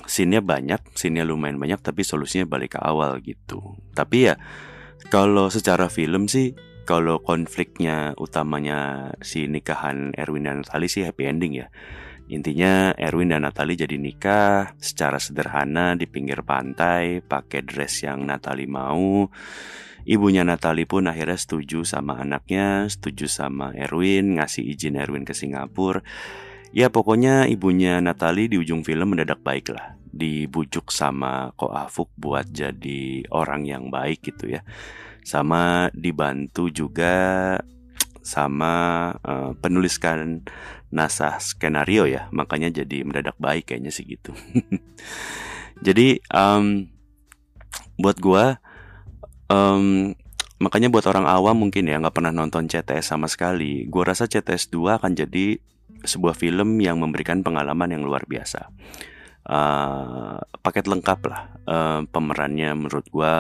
scene-nya 0.09 0.41
banyak 0.41 0.97
scene-nya 0.97 1.29
lumayan 1.29 1.61
banyak 1.61 1.85
tapi 1.85 2.01
solusinya 2.01 2.49
balik 2.49 2.75
ke 2.75 2.81
awal 2.81 3.21
gitu. 3.21 3.77
Tapi 3.93 4.33
ya 4.33 4.41
kalau 5.13 5.53
secara 5.53 5.93
film 5.93 6.33
sih 6.33 6.57
kalau 6.89 7.21
konfliknya 7.21 8.17
utamanya 8.17 9.13
si 9.21 9.45
nikahan 9.53 10.17
Erwin 10.17 10.49
dan 10.49 10.65
Natali 10.65 10.89
sih 10.89 11.05
happy 11.05 11.29
ending 11.29 11.61
ya. 11.61 11.69
Intinya 12.27 12.91
Erwin 12.97 13.31
dan 13.37 13.45
Natali 13.45 13.77
jadi 13.77 14.01
nikah 14.01 14.75
secara 14.81 15.21
sederhana 15.21 15.95
di 15.95 16.11
pinggir 16.11 16.43
pantai, 16.43 17.23
pakai 17.23 17.63
dress 17.63 18.03
yang 18.03 18.27
Natali 18.27 18.67
mau. 18.67 19.29
Ibunya 20.07 20.47
Natali 20.47 20.87
pun 20.87 21.11
akhirnya 21.11 21.35
setuju 21.35 21.83
sama 21.83 22.23
anaknya, 22.23 22.87
setuju 22.87 23.27
sama 23.27 23.75
Erwin, 23.75 24.39
ngasih 24.39 24.63
izin 24.63 24.95
Erwin 25.03 25.27
ke 25.27 25.35
Singapura. 25.35 25.99
Ya 26.71 26.95
pokoknya 26.95 27.51
ibunya 27.51 27.99
Natali 27.99 28.47
di 28.47 28.55
ujung 28.55 28.87
film 28.87 29.19
mendadak 29.19 29.43
baik 29.43 29.75
lah. 29.75 29.99
Dibujuk 30.07 30.95
sama 30.95 31.51
Ko 31.59 31.75
Afuk 31.75 32.15
buat 32.15 32.47
jadi 32.47 33.27
orang 33.35 33.67
yang 33.67 33.91
baik 33.91 34.31
gitu 34.31 34.55
ya. 34.55 34.63
Sama 35.27 35.91
dibantu 35.91 36.71
juga 36.71 37.59
sama 38.23 39.11
uh, 39.27 39.59
penuliskan 39.59 40.47
nasah 40.95 41.43
skenario 41.43 42.07
ya. 42.07 42.31
Makanya 42.31 42.71
jadi 42.71 43.03
mendadak 43.03 43.35
baik 43.43 43.75
kayaknya 43.75 43.91
sih 43.91 44.07
gitu. 44.07 44.31
jadi 45.87 46.23
um, 46.31 46.95
buat 47.99 48.23
gua 48.23 48.63
um, 49.51 50.15
makanya 50.57 50.89
buat 50.89 51.05
orang 51.05 51.29
awam 51.29 51.69
mungkin 51.69 51.85
ya 51.85 52.01
nggak 52.01 52.17
pernah 52.17 52.33
nonton 52.33 52.71
CTS 52.71 53.13
sama 53.13 53.29
sekali. 53.29 53.85
Gue 53.87 54.03
rasa 54.03 54.25
CTS 54.25 54.73
2 54.73 54.99
akan 55.03 55.13
jadi 55.13 55.61
sebuah 56.07 56.37
film 56.37 56.81
yang 56.81 57.01
memberikan 57.01 57.43
pengalaman 57.45 57.93
yang 57.93 58.03
luar 58.07 58.25
biasa. 58.25 58.71
Uh, 59.47 60.43
paket 60.59 60.91
lengkap 60.91 61.21
lah 61.31 61.55
uh, 61.71 62.01
pemerannya 62.11 62.75
menurut 62.75 63.07
gue 63.09 63.35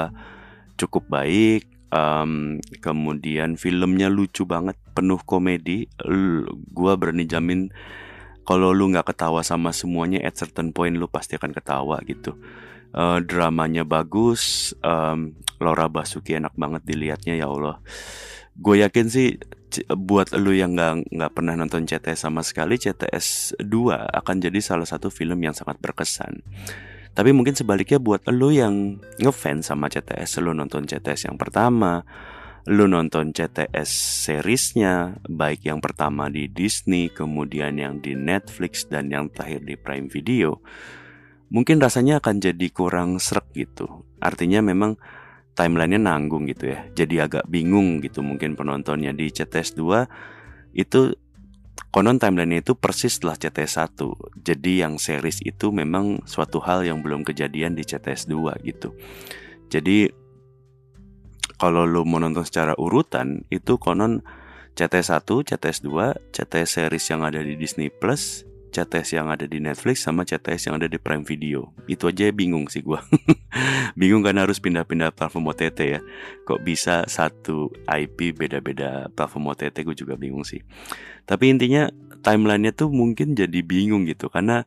cukup 0.76 1.08
baik. 1.08 1.66
Um, 1.86 2.58
kemudian 2.82 3.54
filmnya 3.56 4.10
lucu 4.10 4.44
banget 4.44 4.76
penuh 4.92 5.22
komedi. 5.22 5.88
Gue 6.74 6.92
berani 6.98 7.24
jamin 7.24 7.72
kalau 8.46 8.70
lu 8.70 8.92
nggak 8.92 9.10
ketawa 9.10 9.42
sama 9.42 9.74
semuanya 9.74 10.22
at 10.22 10.38
certain 10.38 10.70
point 10.70 10.94
lu 10.94 11.10
pasti 11.10 11.34
akan 11.34 11.50
ketawa 11.50 11.98
gitu. 12.04 12.36
Uh, 12.94 13.20
dramanya 13.20 13.82
bagus 13.82 14.72
um, 14.80 15.34
Laura 15.60 15.88
Basuki 15.88 16.36
enak 16.36 16.54
banget 16.56 16.82
dilihatnya 16.84 17.34
ya 17.36 17.48
Allah 17.48 17.80
gue 18.56 18.76
yakin 18.80 19.06
sih 19.12 19.36
buat 19.92 20.32
lu 20.32 20.56
yang 20.56 20.72
nggak 20.72 21.12
nggak 21.12 21.32
pernah 21.36 21.52
nonton 21.52 21.84
CTS 21.84 22.24
sama 22.24 22.40
sekali 22.40 22.80
CTS 22.80 23.60
2 23.60 23.68
akan 24.24 24.36
jadi 24.40 24.58
salah 24.64 24.88
satu 24.88 25.12
film 25.12 25.36
yang 25.44 25.52
sangat 25.52 25.76
berkesan 25.76 26.40
tapi 27.12 27.36
mungkin 27.36 27.52
sebaliknya 27.52 28.00
buat 28.00 28.24
lu 28.32 28.52
yang 28.52 28.96
ngefans 29.20 29.68
sama 29.68 29.92
CTS 29.92 30.40
lu 30.40 30.56
nonton 30.56 30.88
CTS 30.88 31.28
yang 31.28 31.36
pertama 31.36 32.00
lu 32.66 32.88
nonton 32.88 33.30
CTS 33.36 33.90
seriesnya 34.26 35.20
baik 35.28 35.68
yang 35.68 35.84
pertama 35.84 36.32
di 36.32 36.48
Disney 36.48 37.12
kemudian 37.12 37.76
yang 37.76 38.00
di 38.00 38.16
Netflix 38.16 38.88
dan 38.88 39.12
yang 39.12 39.28
terakhir 39.28 39.68
di 39.68 39.76
Prime 39.76 40.08
Video 40.08 40.64
mungkin 41.50 41.78
rasanya 41.78 42.18
akan 42.18 42.42
jadi 42.42 42.66
kurang 42.74 43.22
serak 43.22 43.46
gitu. 43.54 44.06
Artinya 44.18 44.62
memang 44.62 44.98
timelinenya 45.56 45.98
nanggung 45.98 46.44
gitu 46.46 46.70
ya. 46.70 46.86
Jadi 46.92 47.18
agak 47.18 47.48
bingung 47.48 48.04
gitu 48.04 48.20
mungkin 48.20 48.54
penontonnya 48.54 49.10
di 49.16 49.32
CTS 49.32 49.74
2 49.74 50.76
itu 50.76 51.16
konon 51.90 52.20
timelinenya 52.20 52.60
itu 52.60 52.76
persis 52.76 53.16
setelah 53.16 53.34
CTS 53.40 53.96
1. 53.98 54.44
Jadi 54.44 54.72
yang 54.84 55.00
series 55.00 55.40
itu 55.42 55.72
memang 55.72 56.22
suatu 56.28 56.60
hal 56.60 56.84
yang 56.84 57.00
belum 57.00 57.24
kejadian 57.24 57.74
di 57.74 57.82
CTS 57.82 58.28
2 58.28 58.62
gitu. 58.68 58.92
Jadi 59.72 60.12
kalau 61.56 61.88
lo 61.88 62.04
mau 62.04 62.20
nonton 62.20 62.44
secara 62.44 62.76
urutan 62.76 63.42
itu 63.48 63.80
konon 63.80 64.20
CTS 64.76 65.24
1, 65.24 65.48
CTS 65.48 65.78
2, 65.88 66.36
CTS 66.36 66.68
series 66.68 67.04
yang 67.08 67.24
ada 67.24 67.40
di 67.40 67.56
Disney 67.56 67.88
Plus, 67.88 68.44
CTS 68.70 69.16
yang 69.16 69.28
ada 69.32 69.48
di 69.48 69.62
Netflix 69.62 70.04
sama 70.04 70.26
CTS 70.26 70.68
yang 70.70 70.76
ada 70.76 70.88
di 70.90 70.98
Prime 71.00 71.24
Video. 71.24 71.72
Itu 71.88 72.10
aja 72.10 72.28
bingung 72.34 72.68
sih 72.68 72.82
gue. 72.84 72.98
bingung 74.00 74.20
kan 74.20 74.36
harus 74.36 74.60
pindah-pindah 74.60 75.14
platform 75.14 75.50
OTT 75.54 75.78
ya. 75.96 76.00
Kok 76.44 76.60
bisa 76.66 77.06
satu 77.08 77.72
IP 77.86 78.36
beda-beda 78.36 79.08
platform 79.14 79.54
OTT 79.54 79.86
gue 79.86 79.96
juga 79.96 80.14
bingung 80.18 80.44
sih. 80.44 80.60
Tapi 81.24 81.50
intinya 81.50 81.88
timelinenya 82.20 82.74
tuh 82.74 82.90
mungkin 82.92 83.32
jadi 83.32 83.60
bingung 83.62 84.04
gitu 84.04 84.28
karena 84.28 84.66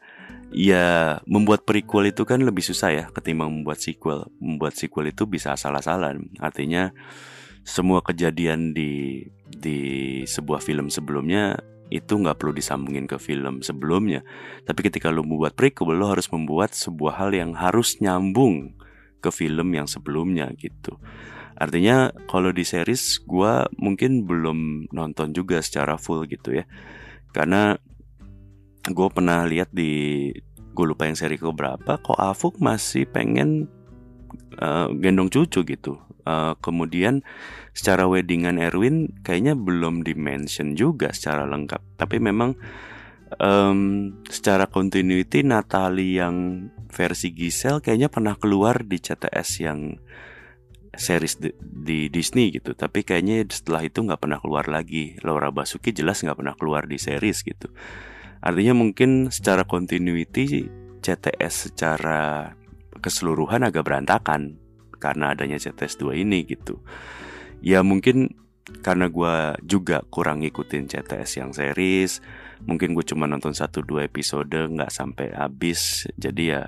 ya 0.49 1.19
membuat 1.29 1.61
prequel 1.67 2.09
itu 2.09 2.25
kan 2.25 2.41
lebih 2.41 2.65
susah 2.65 2.89
ya 2.89 3.05
ketimbang 3.13 3.51
membuat 3.51 3.79
sequel. 3.83 4.27
Membuat 4.41 4.73
sequel 4.75 5.13
itu 5.13 5.29
bisa 5.29 5.53
asal-asalan. 5.53 6.33
Artinya 6.41 6.89
semua 7.69 8.01
kejadian 8.01 8.73
di 8.73 9.23
di 9.45 9.79
sebuah 10.25 10.63
film 10.63 10.89
sebelumnya 10.89 11.61
itu 11.89 12.13
nggak 12.17 12.37
perlu 12.37 12.53
disambungin 12.53 13.09
ke 13.09 13.17
film 13.17 13.65
sebelumnya. 13.65 14.21
Tapi 14.65 14.85
ketika 14.85 15.09
lo 15.09 15.25
membuat 15.25 15.57
prequel, 15.57 15.97
lo 15.97 16.13
harus 16.13 16.29
membuat 16.29 16.77
sebuah 16.77 17.21
hal 17.21 17.33
yang 17.33 17.57
harus 17.57 17.97
nyambung 17.99 18.77
ke 19.19 19.29
film 19.33 19.75
yang 19.75 19.89
sebelumnya 19.89 20.53
gitu. 20.55 20.95
Artinya 21.59 22.15
kalau 22.31 22.55
di 22.55 22.63
series 22.63 23.19
gue 23.27 23.67
mungkin 23.75 24.23
belum 24.23 24.89
nonton 24.95 25.35
juga 25.35 25.59
secara 25.59 25.99
full 25.99 26.23
gitu 26.29 26.55
ya. 26.55 26.63
Karena 27.35 27.75
gue 28.87 29.07
pernah 29.11 29.43
lihat 29.43 29.69
di 29.75 30.31
gue 30.79 30.85
lupa 30.87 31.03
yang 31.03 31.19
seri 31.19 31.35
ke 31.35 31.51
berapa 31.51 31.99
kok 31.99 32.15
Afuk 32.15 32.63
masih 32.63 33.03
pengen 33.11 33.67
uh, 34.63 34.87
gendong 34.95 35.27
cucu 35.27 35.67
gitu 35.67 35.99
uh, 36.29 36.53
kemudian 36.61 37.25
secara 37.73 38.05
weddingan 38.05 38.61
Erwin 38.61 39.09
kayaknya 39.25 39.57
belum 39.57 40.05
dimention 40.05 40.77
juga 40.77 41.09
secara 41.09 41.49
lengkap. 41.49 41.97
Tapi 41.97 42.17
memang 42.21 42.53
um, 43.41 44.13
secara 44.29 44.69
continuity 44.69 45.41
Natalie 45.41 46.21
yang 46.21 46.69
versi 46.89 47.33
Giselle 47.33 47.81
kayaknya 47.81 48.13
pernah 48.13 48.37
keluar 48.37 48.85
di 48.85 49.01
CTS 49.01 49.49
yang 49.65 49.97
series 50.93 51.37
di, 51.37 51.49
di 51.61 51.99
Disney 52.13 52.53
gitu. 52.53 52.73
Tapi 52.77 53.01
kayaknya 53.05 53.45
setelah 53.49 53.85
itu 53.85 54.05
nggak 54.05 54.21
pernah 54.21 54.37
keluar 54.41 54.65
lagi. 54.69 55.17
Laura 55.25 55.49
Basuki 55.49 55.95
jelas 55.95 56.21
nggak 56.21 56.37
pernah 56.37 56.55
keluar 56.57 56.85
di 56.85 56.97
series 57.01 57.41
gitu. 57.41 57.71
Artinya 58.39 58.75
mungkin 58.77 59.31
secara 59.31 59.67
continuity 59.67 60.67
CTS 60.99 61.71
secara 61.71 62.51
keseluruhan 62.99 63.63
agak 63.63 63.87
berantakan 63.87 64.59
karena 64.99 65.33
adanya 65.33 65.57
CTS 65.57 65.97
2 66.03 66.21
ini 66.21 66.45
gitu. 66.45 66.83
Ya 67.63 67.81
mungkin 67.81 68.35
karena 68.85 69.09
gue 69.09 69.35
juga 69.65 70.05
kurang 70.13 70.45
ngikutin 70.45 70.85
CTS 70.93 71.41
yang 71.41 71.51
series, 71.51 72.21
mungkin 72.69 72.93
gue 72.93 73.01
cuma 73.01 73.25
nonton 73.25 73.57
satu 73.57 73.81
dua 73.81 74.05
episode 74.05 74.53
nggak 74.53 74.93
sampai 74.93 75.33
habis, 75.33 76.05
jadi 76.21 76.43
ya 76.45 76.63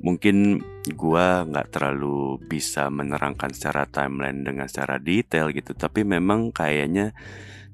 mungkin 0.00 0.60
gue 0.88 1.26
nggak 1.48 1.68
terlalu 1.72 2.40
bisa 2.44 2.88
menerangkan 2.88 3.52
secara 3.52 3.84
timeline 3.84 4.44
dengan 4.44 4.64
secara 4.64 4.96
detail 4.96 5.52
gitu, 5.52 5.76
tapi 5.76 6.08
memang 6.08 6.50
kayaknya 6.56 7.12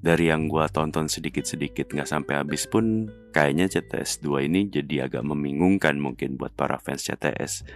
dari 0.01 0.33
yang 0.33 0.49
gue 0.49 0.64
tonton 0.73 1.12
sedikit-sedikit 1.12 1.92
nggak 1.92 2.09
sampai 2.09 2.40
habis 2.40 2.64
pun 2.64 3.12
kayaknya 3.37 3.68
CTS 3.68 4.25
2 4.25 4.49
ini 4.49 4.73
jadi 4.73 5.07
agak 5.07 5.23
membingungkan 5.23 6.01
mungkin 6.01 6.40
buat 6.40 6.57
para 6.57 6.81
fans 6.81 7.05
CTS. 7.05 7.68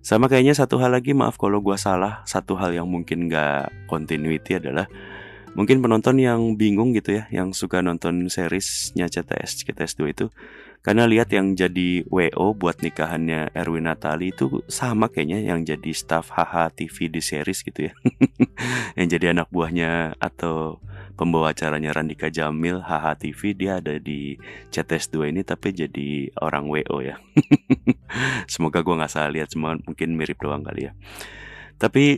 Sama 0.00 0.32
kayaknya 0.32 0.56
satu 0.56 0.80
hal 0.80 0.96
lagi, 0.96 1.12
maaf 1.12 1.36
kalau 1.36 1.60
gue 1.60 1.76
salah, 1.76 2.24
satu 2.24 2.56
hal 2.56 2.72
yang 2.72 2.88
mungkin 2.88 3.28
gak 3.28 3.68
continuity 3.84 4.56
adalah 4.56 4.88
mungkin 5.52 5.84
penonton 5.84 6.16
yang 6.16 6.56
bingung 6.56 6.96
gitu 6.96 7.20
ya, 7.20 7.28
yang 7.28 7.52
suka 7.52 7.84
nonton 7.84 8.32
seriesnya 8.32 9.12
CTS, 9.12 9.60
CTS 9.60 10.00
2 10.00 10.14
itu, 10.16 10.26
karena 10.80 11.04
lihat 11.04 11.28
yang 11.36 11.52
jadi 11.52 12.08
WO 12.08 12.56
buat 12.56 12.80
nikahannya 12.80 13.52
Erwin 13.52 13.84
Natali 13.84 14.32
itu 14.32 14.64
sama 14.72 15.12
kayaknya 15.12 15.52
yang 15.52 15.68
jadi 15.68 15.92
staff 15.92 16.32
HH 16.32 16.80
TV 16.80 17.12
di 17.12 17.20
series 17.20 17.60
gitu 17.60 17.90
ya, 17.90 17.92
yang 18.98 19.06
jadi 19.10 19.36
anak 19.36 19.52
buahnya 19.52 20.16
atau 20.16 20.80
pembawa 21.20 21.52
acaranya 21.52 21.92
Randika 21.92 22.32
Jamil 22.32 22.80
HHTV 22.80 23.40
dia 23.52 23.76
ada 23.76 24.00
di 24.00 24.40
CTS 24.72 25.12
2 25.12 25.36
ini 25.36 25.44
tapi 25.44 25.76
jadi 25.76 26.32
orang 26.40 26.64
WO 26.72 27.04
ya 27.04 27.20
semoga 28.52 28.80
gue 28.80 28.96
nggak 28.96 29.12
salah 29.12 29.28
lihat 29.28 29.52
cuma 29.52 29.76
mungkin 29.84 30.16
mirip 30.16 30.40
doang 30.40 30.64
kali 30.64 30.88
ya 30.88 30.96
tapi 31.76 32.16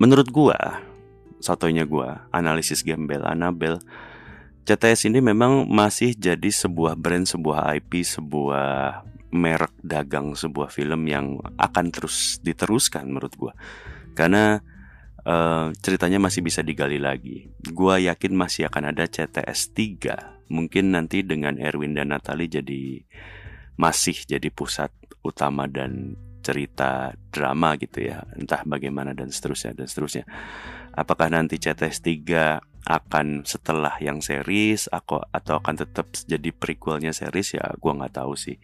menurut 0.00 0.32
gue 0.32 0.56
satunya 1.44 1.84
gue 1.84 2.08
analisis 2.32 2.80
gembel 2.80 3.20
Anabel 3.28 3.84
CTS 4.64 5.12
ini 5.12 5.20
memang 5.20 5.68
masih 5.68 6.16
jadi 6.16 6.48
sebuah 6.48 6.96
brand, 6.96 7.28
sebuah 7.28 7.68
IP, 7.76 8.00
sebuah 8.00 9.04
merek 9.28 9.76
dagang 9.84 10.32
sebuah 10.32 10.72
film 10.72 11.04
yang 11.04 11.36
akan 11.60 11.92
terus 11.92 12.40
diteruskan 12.40 13.12
menurut 13.12 13.34
gue. 13.36 13.52
Karena 14.16 14.64
uh, 15.24 15.72
ceritanya 15.80 16.20
masih 16.20 16.44
bisa 16.44 16.60
digali 16.60 17.00
lagi. 17.00 17.50
Gua 17.72 17.98
yakin 17.98 18.32
masih 18.36 18.68
akan 18.68 18.94
ada 18.94 19.08
CTS 19.08 19.72
3. 19.72 20.52
Mungkin 20.52 20.92
nanti 20.92 21.24
dengan 21.24 21.56
Erwin 21.56 21.96
dan 21.96 22.12
Natali 22.12 22.46
jadi 22.46 23.00
masih 23.74 24.14
jadi 24.28 24.48
pusat 24.54 24.92
utama 25.24 25.66
dan 25.66 26.14
cerita 26.44 27.16
drama 27.32 27.74
gitu 27.80 28.04
ya. 28.04 28.22
Entah 28.36 28.62
bagaimana 28.68 29.16
dan 29.16 29.32
seterusnya 29.32 29.72
dan 29.72 29.88
seterusnya. 29.88 30.24
Apakah 30.94 31.32
nanti 31.32 31.56
CTS 31.58 32.04
3 32.04 32.60
akan 32.84 33.48
setelah 33.48 33.96
yang 33.96 34.20
series 34.20 34.92
aku 34.92 35.16
atau 35.32 35.56
akan 35.56 35.74
tetap 35.80 36.12
jadi 36.28 36.52
prequelnya 36.52 37.16
series 37.16 37.56
ya 37.56 37.72
gua 37.80 37.96
nggak 37.96 38.20
tahu 38.20 38.36
sih. 38.36 38.60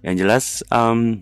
Yang 0.00 0.16
jelas 0.24 0.44
um, 0.72 1.20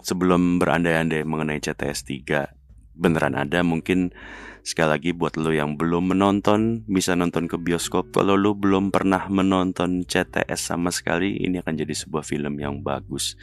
sebelum 0.00 0.56
berandai-andai 0.56 1.24
mengenai 1.28 1.60
CTS 1.60 2.08
3 2.08 2.59
beneran 3.00 3.32
ada 3.32 3.64
mungkin 3.64 4.12
sekali 4.60 4.92
lagi 4.92 5.10
buat 5.16 5.40
lo 5.40 5.50
yang 5.56 5.80
belum 5.80 6.12
menonton 6.12 6.84
bisa 6.84 7.16
nonton 7.16 7.48
ke 7.48 7.56
bioskop. 7.56 8.12
Kalau 8.12 8.36
lo 8.36 8.52
belum 8.52 8.92
pernah 8.92 9.24
menonton 9.32 10.04
CTS 10.04 10.60
sama 10.60 10.92
sekali 10.92 11.40
ini 11.40 11.58
akan 11.64 11.74
jadi 11.80 11.94
sebuah 11.96 12.22
film 12.22 12.60
yang 12.60 12.84
bagus. 12.84 13.40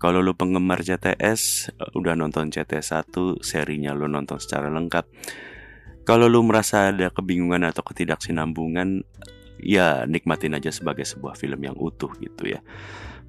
Kalau 0.00 0.24
lo 0.24 0.32
penggemar 0.34 0.80
CTS 0.80 1.72
udah 1.96 2.16
nonton 2.16 2.48
CTS 2.48 2.96
1 3.12 3.44
serinya 3.44 3.92
lo 3.92 4.08
nonton 4.08 4.40
secara 4.40 4.72
lengkap. 4.72 5.04
Kalau 6.04 6.28
lo 6.28 6.44
merasa 6.44 6.92
ada 6.92 7.08
kebingungan 7.08 7.64
atau 7.64 7.80
ketidaksinambungan 7.84 9.04
ya 9.64 10.04
nikmatin 10.04 10.56
aja 10.56 10.68
sebagai 10.68 11.08
sebuah 11.08 11.36
film 11.38 11.60
yang 11.64 11.76
utuh 11.76 12.12
gitu 12.20 12.52
ya. 12.52 12.60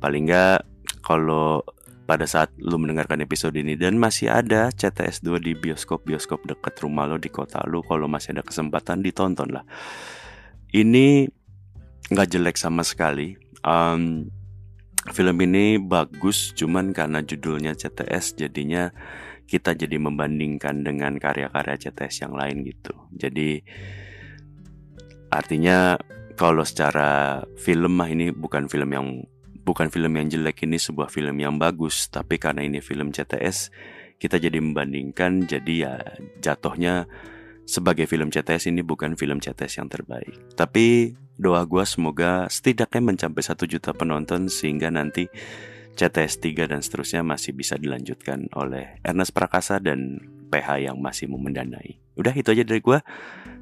Paling 0.03 0.27
nggak 0.27 0.59
kalau 1.05 1.63
pada 2.05 2.29
saat 2.29 2.53
lu 2.61 2.77
mendengarkan 2.77 3.19
episode 3.25 3.57
ini. 3.57 3.73
Dan 3.73 3.97
masih 3.97 4.29
ada 4.29 4.69
CTS 4.71 5.25
2 5.25 5.41
di 5.41 5.57
bioskop-bioskop 5.57 6.45
dekat 6.45 6.77
rumah 6.85 7.09
lo 7.09 7.17
di 7.17 7.33
kota 7.33 7.65
lo 7.65 7.81
kalau 7.81 8.05
masih 8.05 8.37
ada 8.37 8.45
kesempatan 8.45 9.01
ditonton 9.01 9.49
lah. 9.51 9.65
Ini 10.71 11.27
nggak 12.13 12.29
jelek 12.29 12.57
sama 12.61 12.85
sekali. 12.85 13.33
Um, 13.65 14.29
film 15.13 15.37
ini 15.41 15.81
bagus 15.81 16.53
cuman 16.53 16.93
karena 16.93 17.21
judulnya 17.21 17.77
CTS 17.77 18.37
jadinya 18.37 18.89
kita 19.45 19.77
jadi 19.77 20.01
membandingkan 20.01 20.81
dengan 20.81 21.21
karya-karya 21.21 21.77
CTS 21.77 22.25
yang 22.25 22.33
lain 22.33 22.65
gitu. 22.65 22.93
Jadi 23.13 23.61
artinya 25.29 25.97
kalau 26.33 26.65
secara 26.65 27.41
film 27.61 27.97
mah 27.97 28.09
ini 28.09 28.33
bukan 28.33 28.65
film 28.65 28.89
yang 28.91 29.07
bukan 29.65 29.89
film 29.89 30.13
yang 30.13 30.29
jelek 30.29 30.63
ini 30.69 30.77
sebuah 30.77 31.09
film 31.09 31.41
yang 31.41 31.57
bagus, 31.57 32.07
tapi 32.13 32.37
karena 32.37 32.61
ini 32.61 32.79
film 32.79 33.09
CTS, 33.09 33.73
kita 34.21 34.37
jadi 34.37 34.61
membandingkan, 34.61 35.49
jadi 35.49 35.73
ya 35.73 35.93
jatuhnya 36.39 37.09
sebagai 37.65 38.05
film 38.05 38.29
CTS 38.29 38.69
ini 38.69 38.85
bukan 38.85 39.17
film 39.17 39.41
CTS 39.41 39.81
yang 39.81 39.89
terbaik. 39.89 40.53
Tapi 40.53 41.17
doa 41.35 41.65
gue 41.65 41.83
semoga 41.83 42.47
setidaknya 42.47 43.01
mencapai 43.01 43.43
satu 43.43 43.65
juta 43.65 43.91
penonton 43.91 44.47
sehingga 44.47 44.87
nanti 44.93 45.27
CTS 45.95 46.43
3 46.43 46.71
dan 46.71 46.79
seterusnya 46.83 47.25
masih 47.25 47.57
bisa 47.57 47.79
dilanjutkan 47.79 48.51
oleh 48.53 48.99
Ernest 49.01 49.33
Prakasa 49.33 49.81
dan 49.81 50.21
PH 50.51 50.91
yang 50.91 50.97
masih 51.01 51.31
memendanai. 51.31 51.99
Udah 52.15 52.31
itu 52.31 52.47
aja 52.51 52.63
dari 52.63 52.79
gue. 52.79 52.99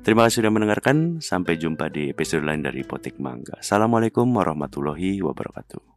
Terima 0.04 0.28
kasih 0.28 0.44
sudah 0.44 0.52
mendengarkan. 0.54 1.24
Sampai 1.24 1.58
jumpa 1.58 1.90
di 1.90 2.12
episode 2.12 2.46
lain 2.46 2.62
dari 2.62 2.86
Potik 2.86 3.18
Mangga. 3.18 3.62
Assalamualaikum 3.62 4.30
warahmatullahi 4.30 5.22
wabarakatuh. 5.24 5.93